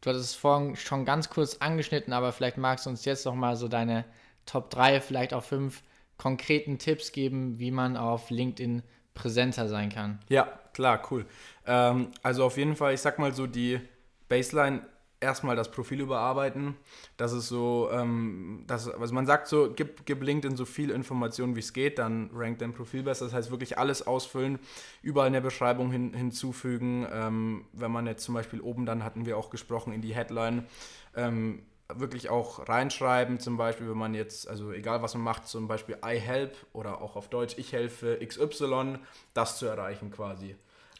[0.00, 3.34] du hattest es vorhin schon ganz kurz angeschnitten, aber vielleicht magst du uns jetzt noch
[3.34, 4.04] mal so deine
[4.46, 5.82] Top 3, vielleicht auch 5
[6.16, 8.82] konkreten Tipps geben, wie man auf LinkedIn
[9.14, 10.20] präsenter sein kann.
[10.28, 11.26] Ja, klar, cool.
[11.66, 13.80] Ähm, also auf jeden Fall, ich sag mal so die
[14.28, 14.82] Baseline
[15.20, 16.76] erstmal das Profil überarbeiten.
[17.16, 21.56] Das ist so, ähm, das, also man sagt so, gib, gib LinkedIn so viel Informationen
[21.56, 23.24] wie es geht, dann rankt dein Profil besser.
[23.24, 24.58] Das heißt wirklich alles ausfüllen,
[25.02, 27.06] überall in der Beschreibung hin, hinzufügen.
[27.10, 30.66] Ähm, wenn man jetzt zum Beispiel oben, dann hatten wir auch gesprochen in die Headline,
[31.14, 31.62] ähm,
[31.94, 35.96] wirklich auch reinschreiben, zum Beispiel, wenn man jetzt, also egal was man macht, zum Beispiel
[36.04, 38.98] I help oder auch auf Deutsch ich helfe XY,
[39.34, 40.56] das zu erreichen quasi.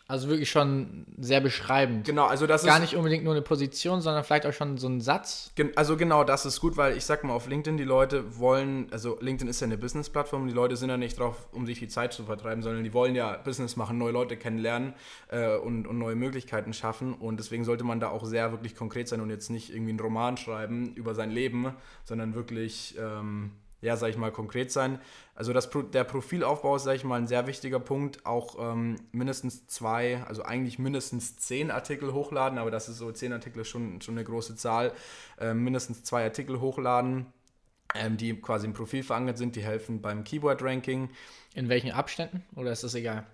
[0.08, 2.06] Also wirklich schon sehr beschreibend.
[2.06, 2.74] Genau, also das Gar ist.
[2.74, 5.52] Gar nicht unbedingt nur eine Position, sondern vielleicht auch schon so ein Satz.
[5.74, 9.18] Also genau, das ist gut, weil ich sag mal, auf LinkedIn, die Leute wollen, also
[9.20, 12.12] LinkedIn ist ja eine Business-Plattform, die Leute sind ja nicht drauf, um sich die Zeit
[12.12, 14.94] zu vertreiben, sondern die wollen ja Business machen, neue Leute kennenlernen
[15.28, 17.12] äh, und, und neue Möglichkeiten schaffen.
[17.12, 20.00] Und deswegen sollte man da auch sehr wirklich konkret sein und jetzt nicht irgendwie einen
[20.00, 22.96] Roman schreiben über sein Leben, sondern wirklich.
[22.96, 23.50] Ähm,
[23.86, 24.98] ja, sag ich mal, konkret sein.
[25.34, 28.26] Also das, der Profilaufbau ist, sag ich mal, ein sehr wichtiger Punkt.
[28.26, 33.32] Auch ähm, mindestens zwei, also eigentlich mindestens zehn Artikel hochladen, aber das ist so, zehn
[33.32, 34.92] Artikel ist schon, schon eine große Zahl.
[35.40, 37.26] Ähm, mindestens zwei Artikel hochladen,
[37.94, 41.08] ähm, die quasi im Profil verankert sind, die helfen beim Keyword-Ranking.
[41.54, 43.24] In welchen Abständen oder ist das egal?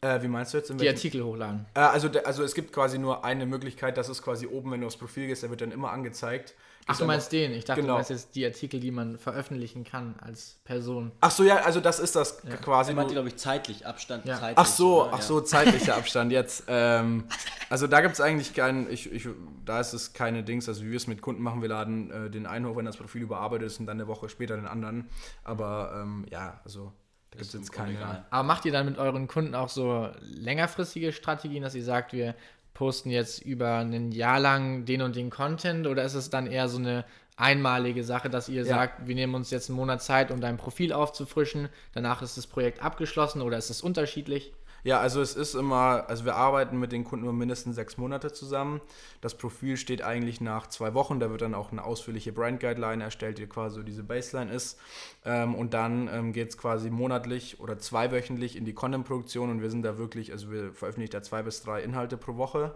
[0.00, 0.72] Äh, wie meinst du jetzt?
[0.80, 1.66] die Artikel hochladen.
[1.74, 4.86] Äh, also, also es gibt quasi nur eine Möglichkeit, das ist quasi oben, wenn du
[4.86, 6.54] aufs Profil gehst, der wird dann immer angezeigt.
[6.86, 7.52] Ach, du meinst den?
[7.52, 7.94] Ich dachte, genau.
[7.94, 11.12] du meinst jetzt die Artikel, die man veröffentlichen kann als Person.
[11.20, 12.56] Ach so, ja, also das ist das ja.
[12.56, 12.92] quasi.
[12.92, 14.26] Er meinte, glaube ich, zeitlich Abstand.
[14.26, 14.38] Ja.
[14.38, 15.14] Zeitlich, ach so, oder?
[15.14, 16.64] ach so, zeitlicher Abstand jetzt.
[16.66, 17.24] Ähm,
[17.68, 19.28] also da gibt es eigentlich keinen, ich, ich,
[19.64, 22.30] da ist es keine Dings, also wie wir es mit Kunden machen, wir laden äh,
[22.30, 25.08] den einen hoch, wenn das Profil überarbeitet ist und dann eine Woche später den anderen.
[25.44, 26.92] Aber ähm, ja, also
[27.30, 28.24] da gibt es jetzt keine.
[28.30, 32.34] Aber macht ihr dann mit euren Kunden auch so längerfristige Strategien, dass ihr sagt, wir
[32.74, 36.68] posten jetzt über ein Jahr lang den und den Content oder ist es dann eher
[36.68, 37.04] so eine
[37.36, 38.68] einmalige Sache, dass ihr ja.
[38.68, 42.46] sagt, wir nehmen uns jetzt einen Monat Zeit, um dein Profil aufzufrischen, danach ist das
[42.46, 44.52] Projekt abgeschlossen oder ist es unterschiedlich?
[44.82, 48.32] Ja, also es ist immer, also wir arbeiten mit den Kunden immer mindestens sechs Monate
[48.32, 48.80] zusammen.
[49.20, 53.04] Das Profil steht eigentlich nach zwei Wochen, da wird dann auch eine ausführliche Brand Guideline
[53.04, 54.78] erstellt, die quasi so diese Baseline ist.
[55.24, 59.70] Ähm, und dann ähm, geht es quasi monatlich oder zweiwöchentlich in die Content-Produktion und wir
[59.70, 62.74] sind da wirklich, also wir veröffentlichen da zwei bis drei Inhalte pro Woche.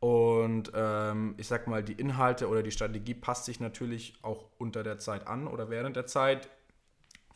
[0.00, 4.84] Und ähm, ich sag mal, die Inhalte oder die Strategie passt sich natürlich auch unter
[4.84, 6.48] der Zeit an oder während der Zeit.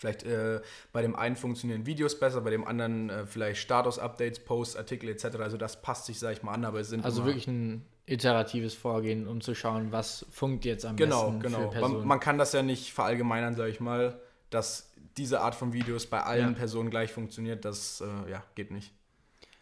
[0.03, 0.61] Vielleicht äh,
[0.93, 5.37] bei dem einen funktionieren Videos besser, bei dem anderen äh, vielleicht Status-Updates, Posts, Artikel etc.
[5.37, 7.05] Also das passt sich, sag ich mal, an, aber es sind.
[7.05, 11.69] Also wirklich ein iteratives Vorgehen, um zu schauen, was funkt jetzt am genau, besten genau.
[11.69, 11.99] Personen.
[11.99, 14.19] Man, man kann das ja nicht verallgemeinern, sage ich mal,
[14.51, 16.59] dass diese Art von Videos bei allen ja.
[16.59, 17.65] Personen gleich funktioniert.
[17.65, 18.93] Das äh, ja, geht nicht.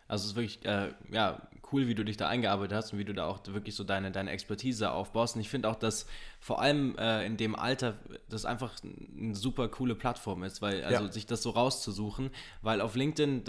[0.09, 3.05] Also es ist wirklich, äh, ja, cool, wie du dich da eingearbeitet hast und wie
[3.05, 5.37] du da auch wirklich so deine, deine Expertise aufbaust.
[5.37, 6.07] Und ich finde auch, dass
[6.41, 7.99] vor allem äh, in dem Alter
[8.29, 8.75] das einfach
[9.17, 11.13] eine super coole Plattform ist, weil also ja.
[11.13, 12.31] sich das so rauszusuchen,
[12.63, 13.45] weil auf LinkedIn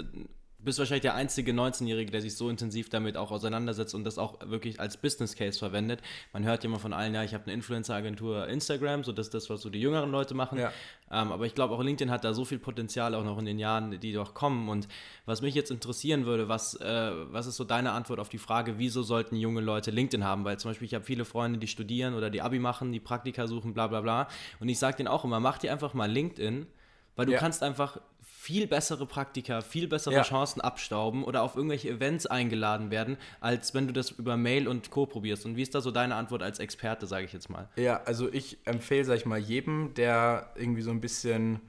[0.64, 4.39] bist wahrscheinlich der einzige 19-Jährige, der sich so intensiv damit auch auseinandersetzt und das auch
[4.45, 6.01] wirklich als Business Case verwendet.
[6.34, 9.34] Man hört ja immer von allen, ja, ich habe eine Influencer-Agentur Instagram, so das ist
[9.34, 10.59] das, was so die jüngeren Leute machen.
[10.59, 10.72] Ja.
[11.12, 13.59] Ähm, aber ich glaube, auch LinkedIn hat da so viel Potenzial auch noch in den
[13.59, 14.70] Jahren, die doch kommen.
[14.70, 14.88] Und
[15.26, 18.78] was mich jetzt interessieren würde, was, äh, was ist so deine Antwort auf die Frage,
[18.78, 20.45] wieso sollten junge Leute LinkedIn haben?
[20.45, 23.47] Weil zum Beispiel, ich habe viele Freunde, die studieren oder die Abi machen, die Praktika
[23.47, 24.28] suchen, bla bla bla.
[24.59, 26.68] Und ich sage denen auch immer, mach dir einfach mal LinkedIn
[27.16, 27.39] weil du ja.
[27.39, 27.99] kannst einfach
[28.42, 30.24] viel bessere Praktika, viel bessere ja.
[30.24, 34.89] Chancen abstauben oder auf irgendwelche Events eingeladen werden, als wenn du das über Mail und
[34.89, 35.06] Co.
[35.06, 35.46] probierst.
[35.46, 37.70] Und wie ist da so deine Antwort als Experte, sage ich jetzt mal?
[37.76, 41.60] Ja, also ich empfehle, sag ich mal, jedem, der irgendwie so ein bisschen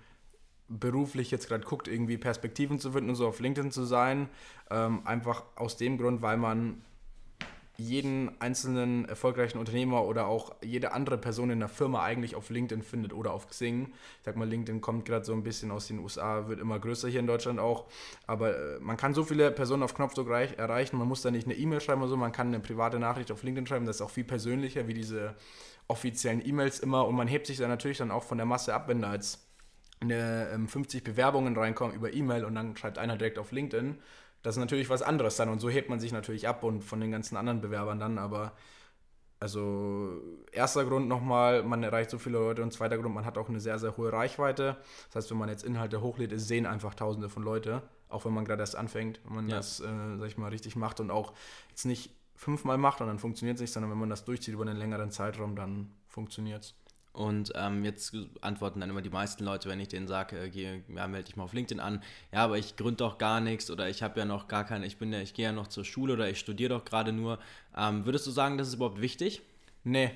[0.69, 4.31] beruflich jetzt gerade guckt, irgendwie Perspektiven zu finden und so auf LinkedIn zu sein,
[4.71, 6.81] ähm, einfach aus dem Grund, weil man
[7.79, 12.83] jeden einzelnen erfolgreichen Unternehmer oder auch jede andere Person in der Firma eigentlich auf LinkedIn
[12.83, 13.93] findet oder auf Xing.
[14.19, 17.09] Ich sag mal, LinkedIn kommt gerade so ein bisschen aus den USA, wird immer größer
[17.09, 17.87] hier in Deutschland auch.
[18.27, 20.99] Aber äh, man kann so viele Personen auf Knopfdruck erreichen.
[20.99, 23.43] Man muss da nicht eine E-Mail schreiben oder so, man kann eine private Nachricht auf
[23.43, 23.87] LinkedIn schreiben.
[23.87, 25.35] Das ist auch viel persönlicher wie diese
[25.89, 27.07] offiziellen E-Mails immer.
[27.07, 29.47] Und man hebt sich dann natürlich dann auch von der Masse ab, wenn da jetzt
[30.01, 33.99] eine, ähm, 50 Bewerbungen reinkommen über E-Mail und dann schreibt einer direkt auf LinkedIn
[34.43, 37.01] das ist natürlich was anderes dann und so hebt man sich natürlich ab und von
[37.01, 38.53] den ganzen anderen Bewerbern dann, aber
[39.43, 40.21] also
[40.53, 43.59] erster Grund nochmal, man erreicht so viele Leute und zweiter Grund, man hat auch eine
[43.59, 44.77] sehr, sehr hohe Reichweite.
[45.09, 48.45] Das heißt, wenn man jetzt Inhalte hochlädt, sehen einfach tausende von Leute, auch wenn man
[48.45, 49.57] gerade erst anfängt, wenn man ja.
[49.57, 51.33] das, äh, sag ich mal, richtig macht und auch
[51.71, 54.63] jetzt nicht fünfmal macht und dann funktioniert es nicht, sondern wenn man das durchzieht über
[54.63, 56.75] einen längeren Zeitraum, dann funktioniert es.
[57.13, 60.81] Und ähm, jetzt antworten dann immer die meisten Leute, wenn ich denen sage, äh, geh,
[60.95, 62.03] ja, melde dich mal auf LinkedIn an.
[62.33, 64.97] Ja, aber ich gründe doch gar nichts oder ich habe ja noch gar keine, ich
[64.97, 67.39] bin ja, ich gehe ja noch zur Schule oder ich studiere doch gerade nur.
[67.77, 69.43] Ähm, würdest du sagen, das ist überhaupt wichtig?
[69.85, 70.11] Nee,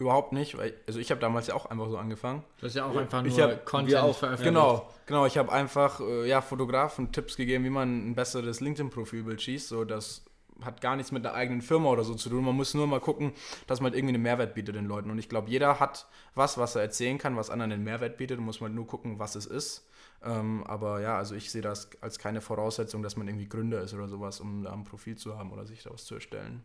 [0.00, 2.42] überhaupt nicht, weil also ich habe damals ja auch einfach so angefangen.
[2.58, 4.48] Du hast ja auch einfach nur hab, Content auch, veröffentlicht.
[4.48, 5.26] Genau, genau.
[5.26, 9.84] Ich habe einfach äh, ja Fotografen Tipps gegeben, wie man ein besseres LinkedIn-Profilbild schießt, so
[9.84, 10.24] dass
[10.64, 12.44] hat gar nichts mit der eigenen Firma oder so zu tun.
[12.44, 13.32] Man muss nur mal gucken,
[13.66, 15.10] dass man irgendwie einen Mehrwert bietet den Leuten.
[15.10, 18.38] Und ich glaube, jeder hat was, was er erzählen kann, was anderen einen Mehrwert bietet.
[18.38, 19.88] Da muss man nur gucken, was es ist.
[20.22, 23.94] Ähm, aber ja, also ich sehe das als keine Voraussetzung, dass man irgendwie Gründer ist
[23.94, 26.62] oder sowas, um da ein Profil zu haben oder sich daraus zu erstellen.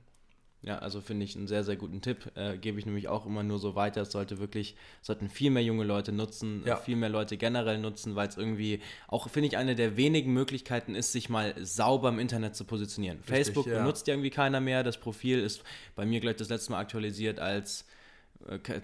[0.66, 2.32] Ja, also finde ich einen sehr, sehr guten Tipp.
[2.34, 4.02] Äh, Gebe ich nämlich auch immer nur so weiter.
[4.02, 6.76] Es sollte wirklich, sollten viel mehr junge Leute nutzen, ja.
[6.76, 10.96] viel mehr Leute generell nutzen, weil es irgendwie auch, finde ich, eine der wenigen Möglichkeiten
[10.96, 13.18] ist, sich mal sauber im Internet zu positionieren.
[13.20, 13.78] Richtig, Facebook ja.
[13.78, 14.82] benutzt ja irgendwie keiner mehr.
[14.82, 15.62] Das Profil ist
[15.96, 17.86] bei mir gleich das letzte Mal aktualisiert als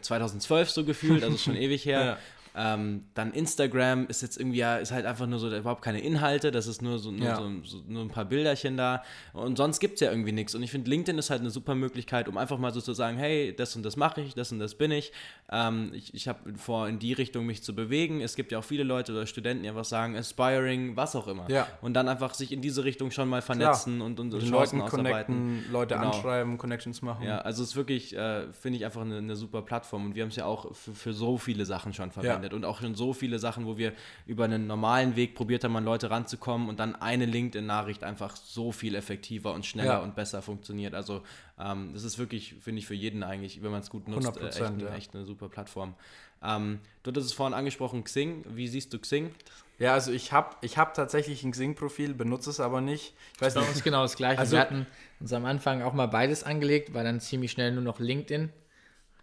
[0.01, 2.05] 2012 äh, so gefühlt, also schon ewig her.
[2.05, 2.17] Ja.
[2.55, 6.51] Ähm, dann Instagram ist jetzt irgendwie ja, ist halt einfach nur so, überhaupt keine Inhalte,
[6.51, 7.35] das ist nur so, nur, ja.
[7.35, 10.53] so, so, nur ein paar Bilderchen da und sonst gibt es ja irgendwie nichts.
[10.55, 13.17] Und ich finde, LinkedIn ist halt eine super Möglichkeit, um einfach mal so zu sagen,
[13.17, 15.11] hey, das und das mache ich, das und das bin ich.
[15.51, 18.21] Ähm, ich ich habe vor, in die Richtung mich zu bewegen.
[18.21, 21.49] Es gibt ja auch viele Leute oder Studenten, die einfach sagen, aspiring, was auch immer.
[21.49, 21.67] Ja.
[21.81, 24.07] Und dann einfach sich in diese Richtung schon mal vernetzen Klar.
[24.07, 25.65] und, und, und Chancen Leuten ausarbeiten.
[25.71, 26.07] Leute genau.
[26.07, 27.25] anschreiben, Connections machen.
[27.25, 30.23] Ja, also es ist wirklich, äh, finde ich einfach eine, eine, super Plattform und wir
[30.23, 32.40] haben es ja auch für, für so viele Sachen schon verwendet.
[32.40, 33.93] Ja verwendet und auch schon so viele Sachen, wo wir
[34.25, 38.71] über einen normalen Weg probiert haben, an Leute ranzukommen und dann eine LinkedIn-Nachricht einfach so
[38.71, 39.99] viel effektiver und schneller ja.
[39.99, 40.93] und besser funktioniert.
[40.93, 41.21] Also
[41.59, 44.47] ähm, das ist wirklich, finde ich, für jeden eigentlich, wenn man es gut nutzt, äh,
[44.47, 44.93] echt, ja.
[44.95, 45.95] echt, eine super Plattform.
[46.43, 48.43] Ähm, du hattest es vorhin angesprochen, Xing.
[48.49, 49.31] Wie siehst du Xing?
[49.77, 53.15] Ja, also ich habe ich hab tatsächlich ein Xing-Profil, benutze es aber nicht.
[53.35, 54.39] Ich weiß das ist bei uns genau das Gleiche.
[54.39, 54.87] Also, wir hatten
[55.19, 58.51] uns am Anfang auch mal beides angelegt, weil dann ziemlich schnell nur noch LinkedIn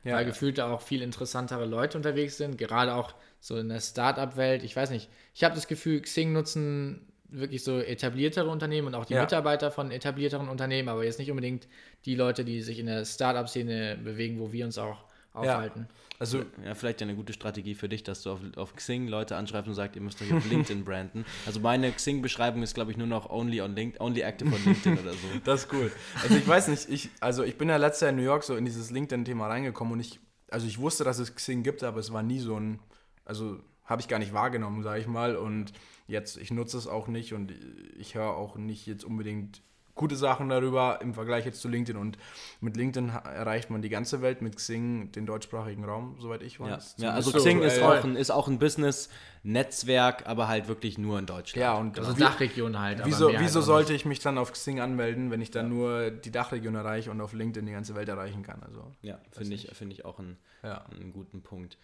[0.09, 3.81] ja, weil gefühlt da auch viel interessantere Leute unterwegs sind, gerade auch so in der
[3.81, 4.63] Startup-Welt.
[4.63, 9.05] Ich weiß nicht, ich habe das Gefühl, Xing nutzen wirklich so etabliertere Unternehmen und auch
[9.05, 9.21] die ja.
[9.21, 11.69] Mitarbeiter von etablierteren Unternehmen, aber jetzt nicht unbedingt
[12.05, 15.05] die Leute, die sich in der Startup-Szene bewegen, wo wir uns auch
[15.39, 15.87] aufhalten.
[15.89, 15.95] Ja.
[16.21, 19.69] Also, ja, vielleicht eine gute Strategie für dich, dass du auf, auf Xing Leute anschreibst
[19.69, 21.25] und sagst, ihr müsst euch auf LinkedIn branden.
[21.47, 24.99] Also meine Xing-Beschreibung ist, glaube ich, nur noch only on LinkedIn, only active on LinkedIn
[24.99, 25.29] oder so.
[25.45, 25.93] Das ist cool.
[26.23, 28.57] Also ich weiß nicht, ich, also ich bin ja letztes Jahr in New York so
[28.57, 30.19] in dieses LinkedIn-Thema reingekommen und ich,
[30.51, 32.81] also ich wusste, dass es Xing gibt, aber es war nie so ein,
[33.25, 35.37] also habe ich gar nicht wahrgenommen, sage ich mal.
[35.37, 35.73] Und
[36.09, 37.53] jetzt, ich nutze es auch nicht und
[37.97, 39.63] ich höre auch nicht jetzt unbedingt
[39.99, 42.01] gute Sachen darüber im Vergleich jetzt zu LinkedIn.
[42.01, 42.17] Und
[42.61, 46.95] mit LinkedIn erreicht man die ganze Welt, mit Xing den deutschsprachigen Raum, soweit ich weiß.
[46.97, 51.19] Ja, ja also Xing ist, auch ein, ist auch ein Business-Netzwerk, aber halt wirklich nur
[51.19, 51.61] in Deutschland.
[51.61, 53.03] Ja, und also Dachregion halt.
[53.05, 55.75] Wieso, wieso halt sollte ich mich dann auf Xing anmelden, wenn ich dann ja.
[55.75, 58.63] nur die Dachregion erreiche und auf LinkedIn die ganze Welt erreichen kann?
[58.63, 60.87] Also, ja, finde ich, find ich auch einen, ja.
[60.91, 61.77] einen guten Punkt.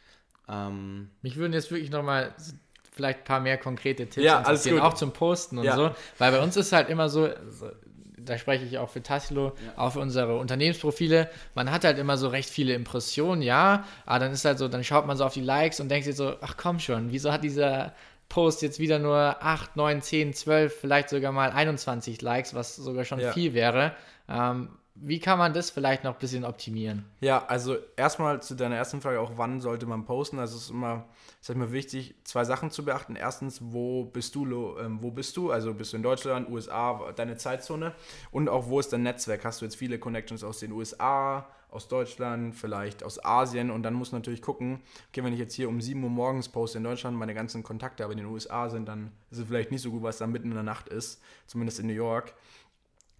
[0.48, 2.34] Ähm, Mich würden jetzt wirklich nochmal
[2.94, 4.84] vielleicht ein paar mehr konkrete Tipps Ja, alles interessieren, gut.
[4.84, 5.76] auch zum Posten und Ja.
[5.76, 5.90] so.
[6.18, 7.70] Weil bei uns ist halt immer so, so
[8.24, 12.28] da spreche ich auch für Tassilo, auch für unsere Unternehmensprofile, man hat halt immer so
[12.28, 15.40] recht viele Impressionen, ja, aber dann ist halt so, dann schaut man so auf die
[15.40, 17.94] Likes und denkt sich so, ach komm schon, wieso hat dieser
[18.28, 23.04] Post jetzt wieder nur 8, 9, 10, 12, vielleicht sogar mal 21 Likes, was sogar
[23.04, 23.32] schon Ja.
[23.32, 23.92] viel wäre.
[24.28, 27.04] Ähm, wie kann man das vielleicht noch ein bisschen optimieren?
[27.20, 30.38] Ja, also erstmal zu deiner ersten Frage, auch wann sollte man posten?
[30.38, 31.06] Also es ist immer,
[31.40, 33.16] sag ich mal, wichtig, zwei Sachen zu beachten.
[33.16, 35.50] Erstens, wo bist du, ähm, wo bist du?
[35.50, 37.92] Also bist du in Deutschland, USA, deine Zeitzone?
[38.30, 39.44] Und auch, wo ist dein Netzwerk?
[39.44, 43.72] Hast du jetzt viele Connections aus den USA, aus Deutschland, vielleicht aus Asien?
[43.72, 46.48] Und dann musst du natürlich gucken, okay, wenn ich jetzt hier um 7 Uhr morgens
[46.48, 49.72] poste in Deutschland, meine ganzen Kontakte aber in den USA sind, dann ist es vielleicht
[49.72, 52.32] nicht so gut, was da mitten in der Nacht ist, zumindest in New York.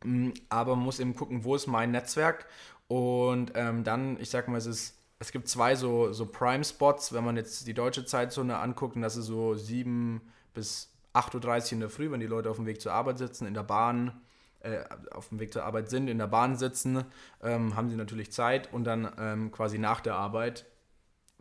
[0.04, 2.46] Mm, Aber man muss eben gucken, wo ist mein Netzwerk.
[2.88, 7.24] Und ähm, dann, ich sag mal, es ist, es gibt zwei so, so Prime-Spots, wenn
[7.24, 10.20] man jetzt die deutsche Zeitzone anguckt, und das ist so 7
[10.52, 13.46] bis 8.30 Uhr in der Früh, wenn die Leute auf dem Weg zur Arbeit sitzen,
[13.46, 14.20] in der Bahn,
[14.60, 17.04] äh, auf dem Weg zur Arbeit sind, in der Bahn sitzen,
[17.42, 20.66] ähm, haben sie natürlich Zeit und dann ähm, quasi nach der Arbeit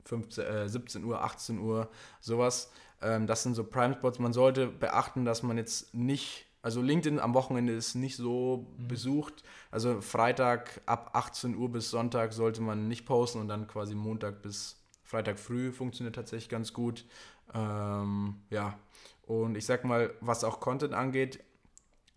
[0.05, 1.89] 15, äh, 17 Uhr, 18 Uhr,
[2.20, 2.72] sowas.
[3.01, 4.20] Ähm, das sind so Prime-Spots.
[4.20, 9.43] Man sollte beachten, dass man jetzt nicht, also LinkedIn am Wochenende ist nicht so besucht.
[9.70, 14.41] Also Freitag ab 18 Uhr bis Sonntag sollte man nicht posten und dann quasi Montag
[14.41, 17.05] bis Freitag früh funktioniert tatsächlich ganz gut.
[17.53, 18.80] Ähm, ja,
[19.28, 21.43] und ich sag mal, was auch Content angeht,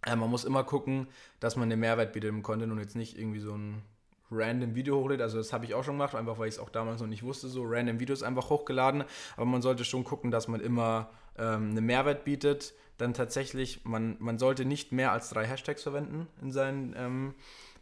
[0.06, 1.08] äh, man muss immer gucken,
[1.40, 3.82] dass man den Mehrwert bietet im Content und jetzt nicht irgendwie so ein
[4.30, 5.20] random Video hochlädt.
[5.20, 7.22] Also das habe ich auch schon gemacht, einfach weil ich es auch damals noch nicht
[7.22, 9.04] wusste, so random Videos einfach hochgeladen.
[9.36, 12.74] Aber man sollte schon gucken, dass man immer ähm, einen Mehrwert bietet.
[12.98, 17.34] Dann tatsächlich, man, man sollte nicht mehr als drei Hashtags verwenden in seinen ähm,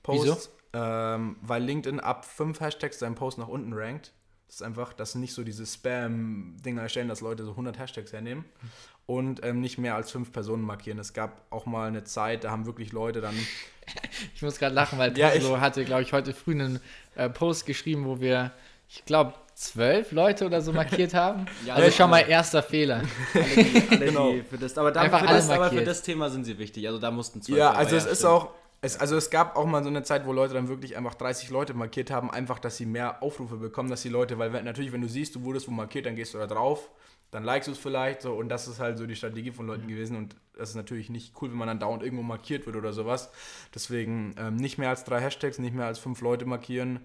[0.03, 0.51] Posts.
[0.73, 4.13] Ähm, weil LinkedIn ab fünf Hashtags seinen Post nach unten rankt.
[4.49, 8.45] Das ist einfach, dass nicht so diese Spam-Dinger erstellen, dass Leute so 100 Hashtags hernehmen
[9.07, 10.99] und ähm, nicht mehr als fünf Personen markieren.
[10.99, 13.35] Es gab auch mal eine Zeit, da haben wirklich Leute dann
[14.35, 16.81] Ich muss gerade lachen, weil Ja, Tassilo hatte, glaube ich, heute früh einen
[17.17, 18.53] äh, Post geschrieben, wo wir,
[18.89, 21.47] ich glaube, zwölf Leute oder so markiert haben.
[21.65, 23.03] Ja, also ja, schon mal erster Fehler.
[23.35, 24.33] Alle, die, alle Genau.
[24.33, 25.87] die für das, aber, Einfach für das, aber für markiert.
[25.87, 26.87] das Thema sind sie wichtig.
[26.87, 28.33] Also da mussten zwölf Ja, also es ist stimmt.
[28.33, 31.15] auch, es, also es gab auch mal so eine Zeit, wo Leute dann wirklich einfach
[31.15, 34.65] 30 Leute markiert haben, einfach, dass sie mehr Aufrufe bekommen, dass die Leute, weil wenn,
[34.65, 36.89] natürlich, wenn du siehst, du wurdest wo markiert, dann gehst du da drauf,
[37.35, 39.89] dann likest du es vielleicht so und das ist halt so die Strategie von Leuten
[39.89, 42.93] gewesen und das ist natürlich nicht cool, wenn man dann dauernd irgendwo markiert wird oder
[42.93, 43.33] sowas.
[43.75, 47.01] Deswegen ähm, nicht mehr als drei Hashtags, nicht mehr als fünf Leute markieren,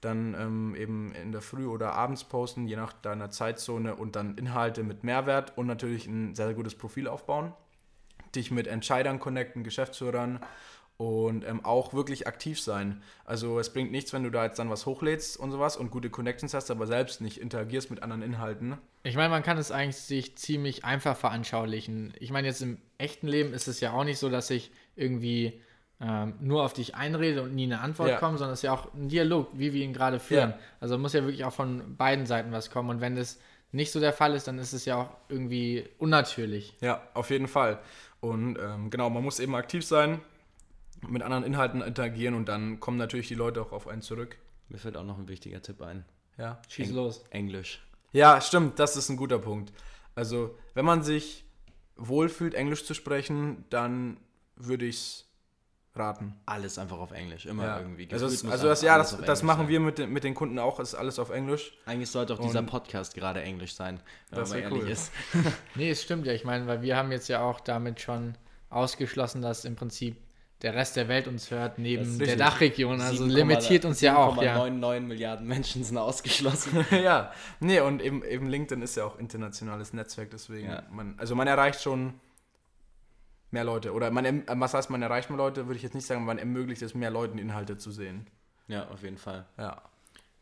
[0.00, 4.38] dann ähm, eben in der Früh oder abends posten, je nach deiner Zeitzone und dann
[4.38, 7.52] Inhalte mit Mehrwert und natürlich ein sehr, sehr gutes Profil aufbauen
[8.34, 10.40] dich mit Entscheidern connecten, Geschäftsführern
[10.96, 13.02] und ähm, auch wirklich aktiv sein.
[13.24, 16.08] Also es bringt nichts, wenn du da jetzt dann was hochlädst und sowas und gute
[16.08, 18.78] Connections hast, aber selbst nicht interagierst mit anderen Inhalten.
[19.02, 22.14] Ich meine, man kann es eigentlich sich ziemlich einfach veranschaulichen.
[22.20, 25.60] Ich meine, jetzt im echten Leben ist es ja auch nicht so, dass ich irgendwie
[26.00, 28.18] ähm, nur auf dich einrede und nie eine Antwort Ja.
[28.18, 30.50] kommt, sondern es ist ja auch ein Dialog, wie wir ihn gerade führen.
[30.50, 30.58] Ja.
[30.80, 32.90] Also muss ja wirklich auch von beiden Seiten was kommen.
[32.90, 33.38] Und wenn das
[33.72, 36.76] nicht so der Fall ist, dann ist es ja auch irgendwie unnatürlich.
[36.80, 37.80] Ja, auf jeden Fall.
[38.20, 40.20] Und ähm, genau, man muss eben aktiv sein,
[41.08, 44.38] mit anderen Inhalten interagieren und dann kommen natürlich die Leute auch auf einen zurück.
[44.68, 46.04] Mir fällt auch noch ein wichtiger Tipp ein.
[46.38, 46.60] Ja.
[46.68, 47.24] Schieß Eng- los.
[47.30, 47.86] Englisch.
[48.12, 49.72] Ja, stimmt, das ist ein guter Punkt.
[50.14, 51.44] Also, wenn man sich
[51.96, 54.18] wohlfühlt, Englisch zu sprechen, dann
[54.56, 55.24] würde ich es
[55.96, 56.34] raten.
[56.46, 57.46] Alles einfach auf Englisch.
[57.46, 57.78] Immer Ja.
[57.80, 58.08] irgendwie.
[58.10, 59.68] Also, Gefühlt es, muss also das, ja, das, das Englisch machen sein.
[59.68, 61.76] wir mit den, mit den Kunden auch, ist alles auf Englisch.
[61.86, 64.00] Eigentlich sollte auch dieser Und- Podcast gerade Englisch sein,
[64.30, 64.88] wenn Das man mal ehrlich cool.
[64.90, 65.12] ist.
[65.76, 66.32] Nee, es stimmt ja.
[66.32, 68.36] Ich meine, weil wir haben jetzt ja auch damit schon
[68.70, 70.16] ausgeschlossen, dass im Prinzip
[70.64, 72.36] der Rest der Welt uns hört, neben der.
[72.36, 72.98] Dachregion.
[73.00, 74.64] Also 7,9 limitiert uns ja auch, ja.
[74.64, 76.86] 7,99 Milliarden Menschen sind ausgeschlossen.
[76.90, 80.82] ja, nee, und eben, eben LinkedIn ist ja auch internationales Netzwerk, deswegen, Ja.
[80.90, 82.14] man, also man erreicht schon
[83.50, 83.92] mehr Leute.
[83.92, 86.80] Oder man, was heißt, man erreicht mehr Leute, würde ich jetzt nicht sagen, man ermöglicht
[86.80, 88.26] es mehr Leuten, Inhalte zu sehen.
[88.66, 89.44] ja, auf jeden Fall.
[89.58, 89.82] Ja.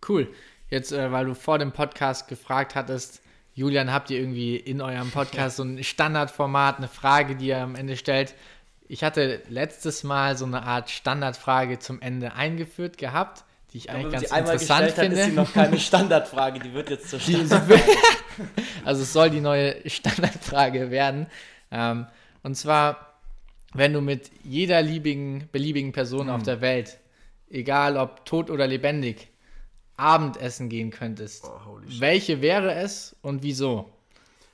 [0.09, 0.33] Cool.
[0.71, 3.23] Jetzt, äh, weil du vor dem Podcast gefragt hattest,
[3.55, 7.75] Julian, habt ihr irgendwie in eurem Podcast so ein Standardformat, eine Frage, die ihr am
[7.75, 8.35] Ende stellt?
[8.93, 14.13] Ich hatte letztes Mal so eine Art Standardfrage zum Ende eingeführt gehabt, die ich eigentlich
[14.13, 15.17] ganz interessant finde.
[15.17, 17.81] ist sie noch keine Standardfrage, die wird jetzt zur will-
[18.85, 21.27] also es soll die neue Standardfrage werden.
[21.71, 22.07] Ähm,
[22.43, 23.15] und zwar,
[23.73, 26.99] wenn du mit jeder liebigen, beliebigen Person auf der Welt,
[27.49, 29.29] egal ob tot oder lebendig,
[29.97, 33.89] Abendessen gehen könntest, Oh, welche wäre es und wieso?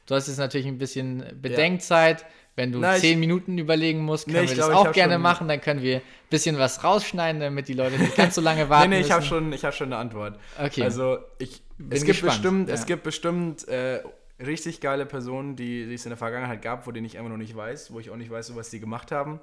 [0.07, 2.25] Du hast jetzt natürlich ein bisschen Bedenkzeit.
[2.59, 4.91] Wenn du Na, ich- zehn Minuten überlegen musst, Nee, können ich wir das ich auch
[4.93, 5.47] gerne machen.
[5.47, 8.69] Dann können wir ein bisschen was rausschneiden, damit die Leute nicht ganz so lange Nee,
[8.69, 10.41] warten nee, ich habe schon, ich hab schon eine Antwort.
[10.61, 10.83] Okay.
[10.83, 12.75] Also, ich, Bin es gibt gespannt, bestimmt, ja.
[12.75, 14.03] es gibt bestimmt äh,
[14.45, 17.37] richtig geile Personen, die, die es in der Vergangenheit gab, von denen ich einfach noch
[17.39, 19.39] nicht weiß, wo ich auch nicht weiß, was die gemacht haben.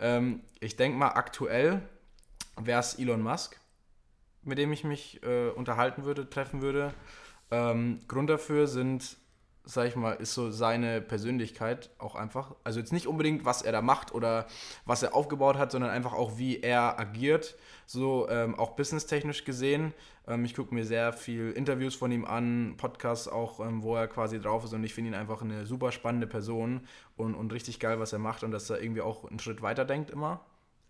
[0.00, 1.82] Ähm, ich denke mal, aktuell
[2.58, 3.58] wäre es Elon Musk,
[4.42, 6.94] mit dem ich mich äh, unterhalten würde, treffen würde.
[7.50, 9.16] Ähm, Grund dafür sind,
[9.64, 12.54] sag ich mal, ist so seine Persönlichkeit auch einfach.
[12.64, 14.46] Also jetzt nicht unbedingt, was er da macht oder
[14.84, 17.56] was er aufgebaut hat, sondern einfach auch, wie er agiert.
[17.86, 19.94] So ähm, auch businesstechnisch gesehen.
[20.26, 24.06] Ähm, ich gucke mir sehr viel Interviews von ihm an, Podcasts auch, ähm, wo er
[24.06, 26.82] quasi drauf ist und ich finde ihn einfach eine super spannende Person
[27.16, 29.84] und, und richtig geil, was er macht und dass er irgendwie auch einen Schritt weiter
[29.84, 30.40] denkt immer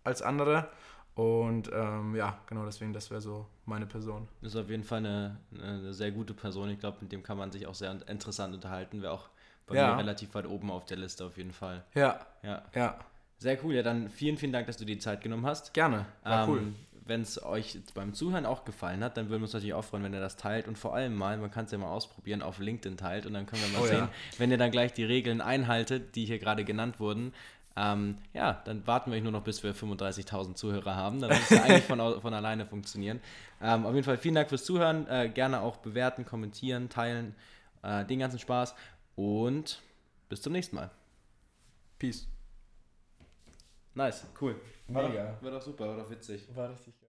[0.03, 0.69] als andere.
[1.15, 4.27] Und ähm, ja, genau deswegen, das wäre so meine Person.
[4.41, 6.69] Das ist auf jeden Fall eine, eine sehr gute Person.
[6.69, 9.01] Ich glaube, mit dem kann man sich auch sehr interessant unterhalten.
[9.01, 9.29] Wäre auch
[9.65, 9.93] bei Ja.
[9.93, 11.83] mir relativ weit oben auf der Liste auf jeden Fall.
[11.95, 12.63] Ja, Ja.
[12.75, 12.99] ja,
[13.37, 13.73] Sehr cool.
[13.75, 15.73] Ja, dann vielen, vielen Dank, dass du dir die Zeit genommen hast.
[15.73, 16.05] gerne.
[16.23, 16.59] War cool.
[16.59, 16.75] Ähm,
[17.07, 20.03] wenn es euch beim Zuhören auch gefallen hat, dann würden wir uns natürlich auch freuen,
[20.03, 22.57] wenn ihr das teilt und vor allem mal, man kann es ja mal ausprobieren, auf
[22.57, 24.09] LinkedIn teilt und dann können wir mal Oh sehen, ja.
[24.39, 27.31] wenn ihr dann gleich die Regeln einhaltet, die hier gerade genannt wurden.
[27.77, 31.19] Ähm, ja, dann warten wir nur noch, bis wir 35.000 Zuhörer haben.
[31.19, 33.19] Dann muss es ja eigentlich von, von alleine funktionieren.
[33.61, 35.07] Ähm, auf jeden Fall vielen Dank fürs Zuhören.
[35.07, 37.35] Äh, gerne auch bewerten, kommentieren, teilen.
[37.83, 38.75] Äh, den ganzen Spaß
[39.15, 39.81] und
[40.29, 40.89] bis zum nächsten Mal.
[41.99, 42.27] Peace.
[43.93, 44.55] Nice, cool.
[44.87, 45.37] Mega.
[45.41, 46.47] War doch super, war doch witzig.
[46.55, 46.95] War richtig.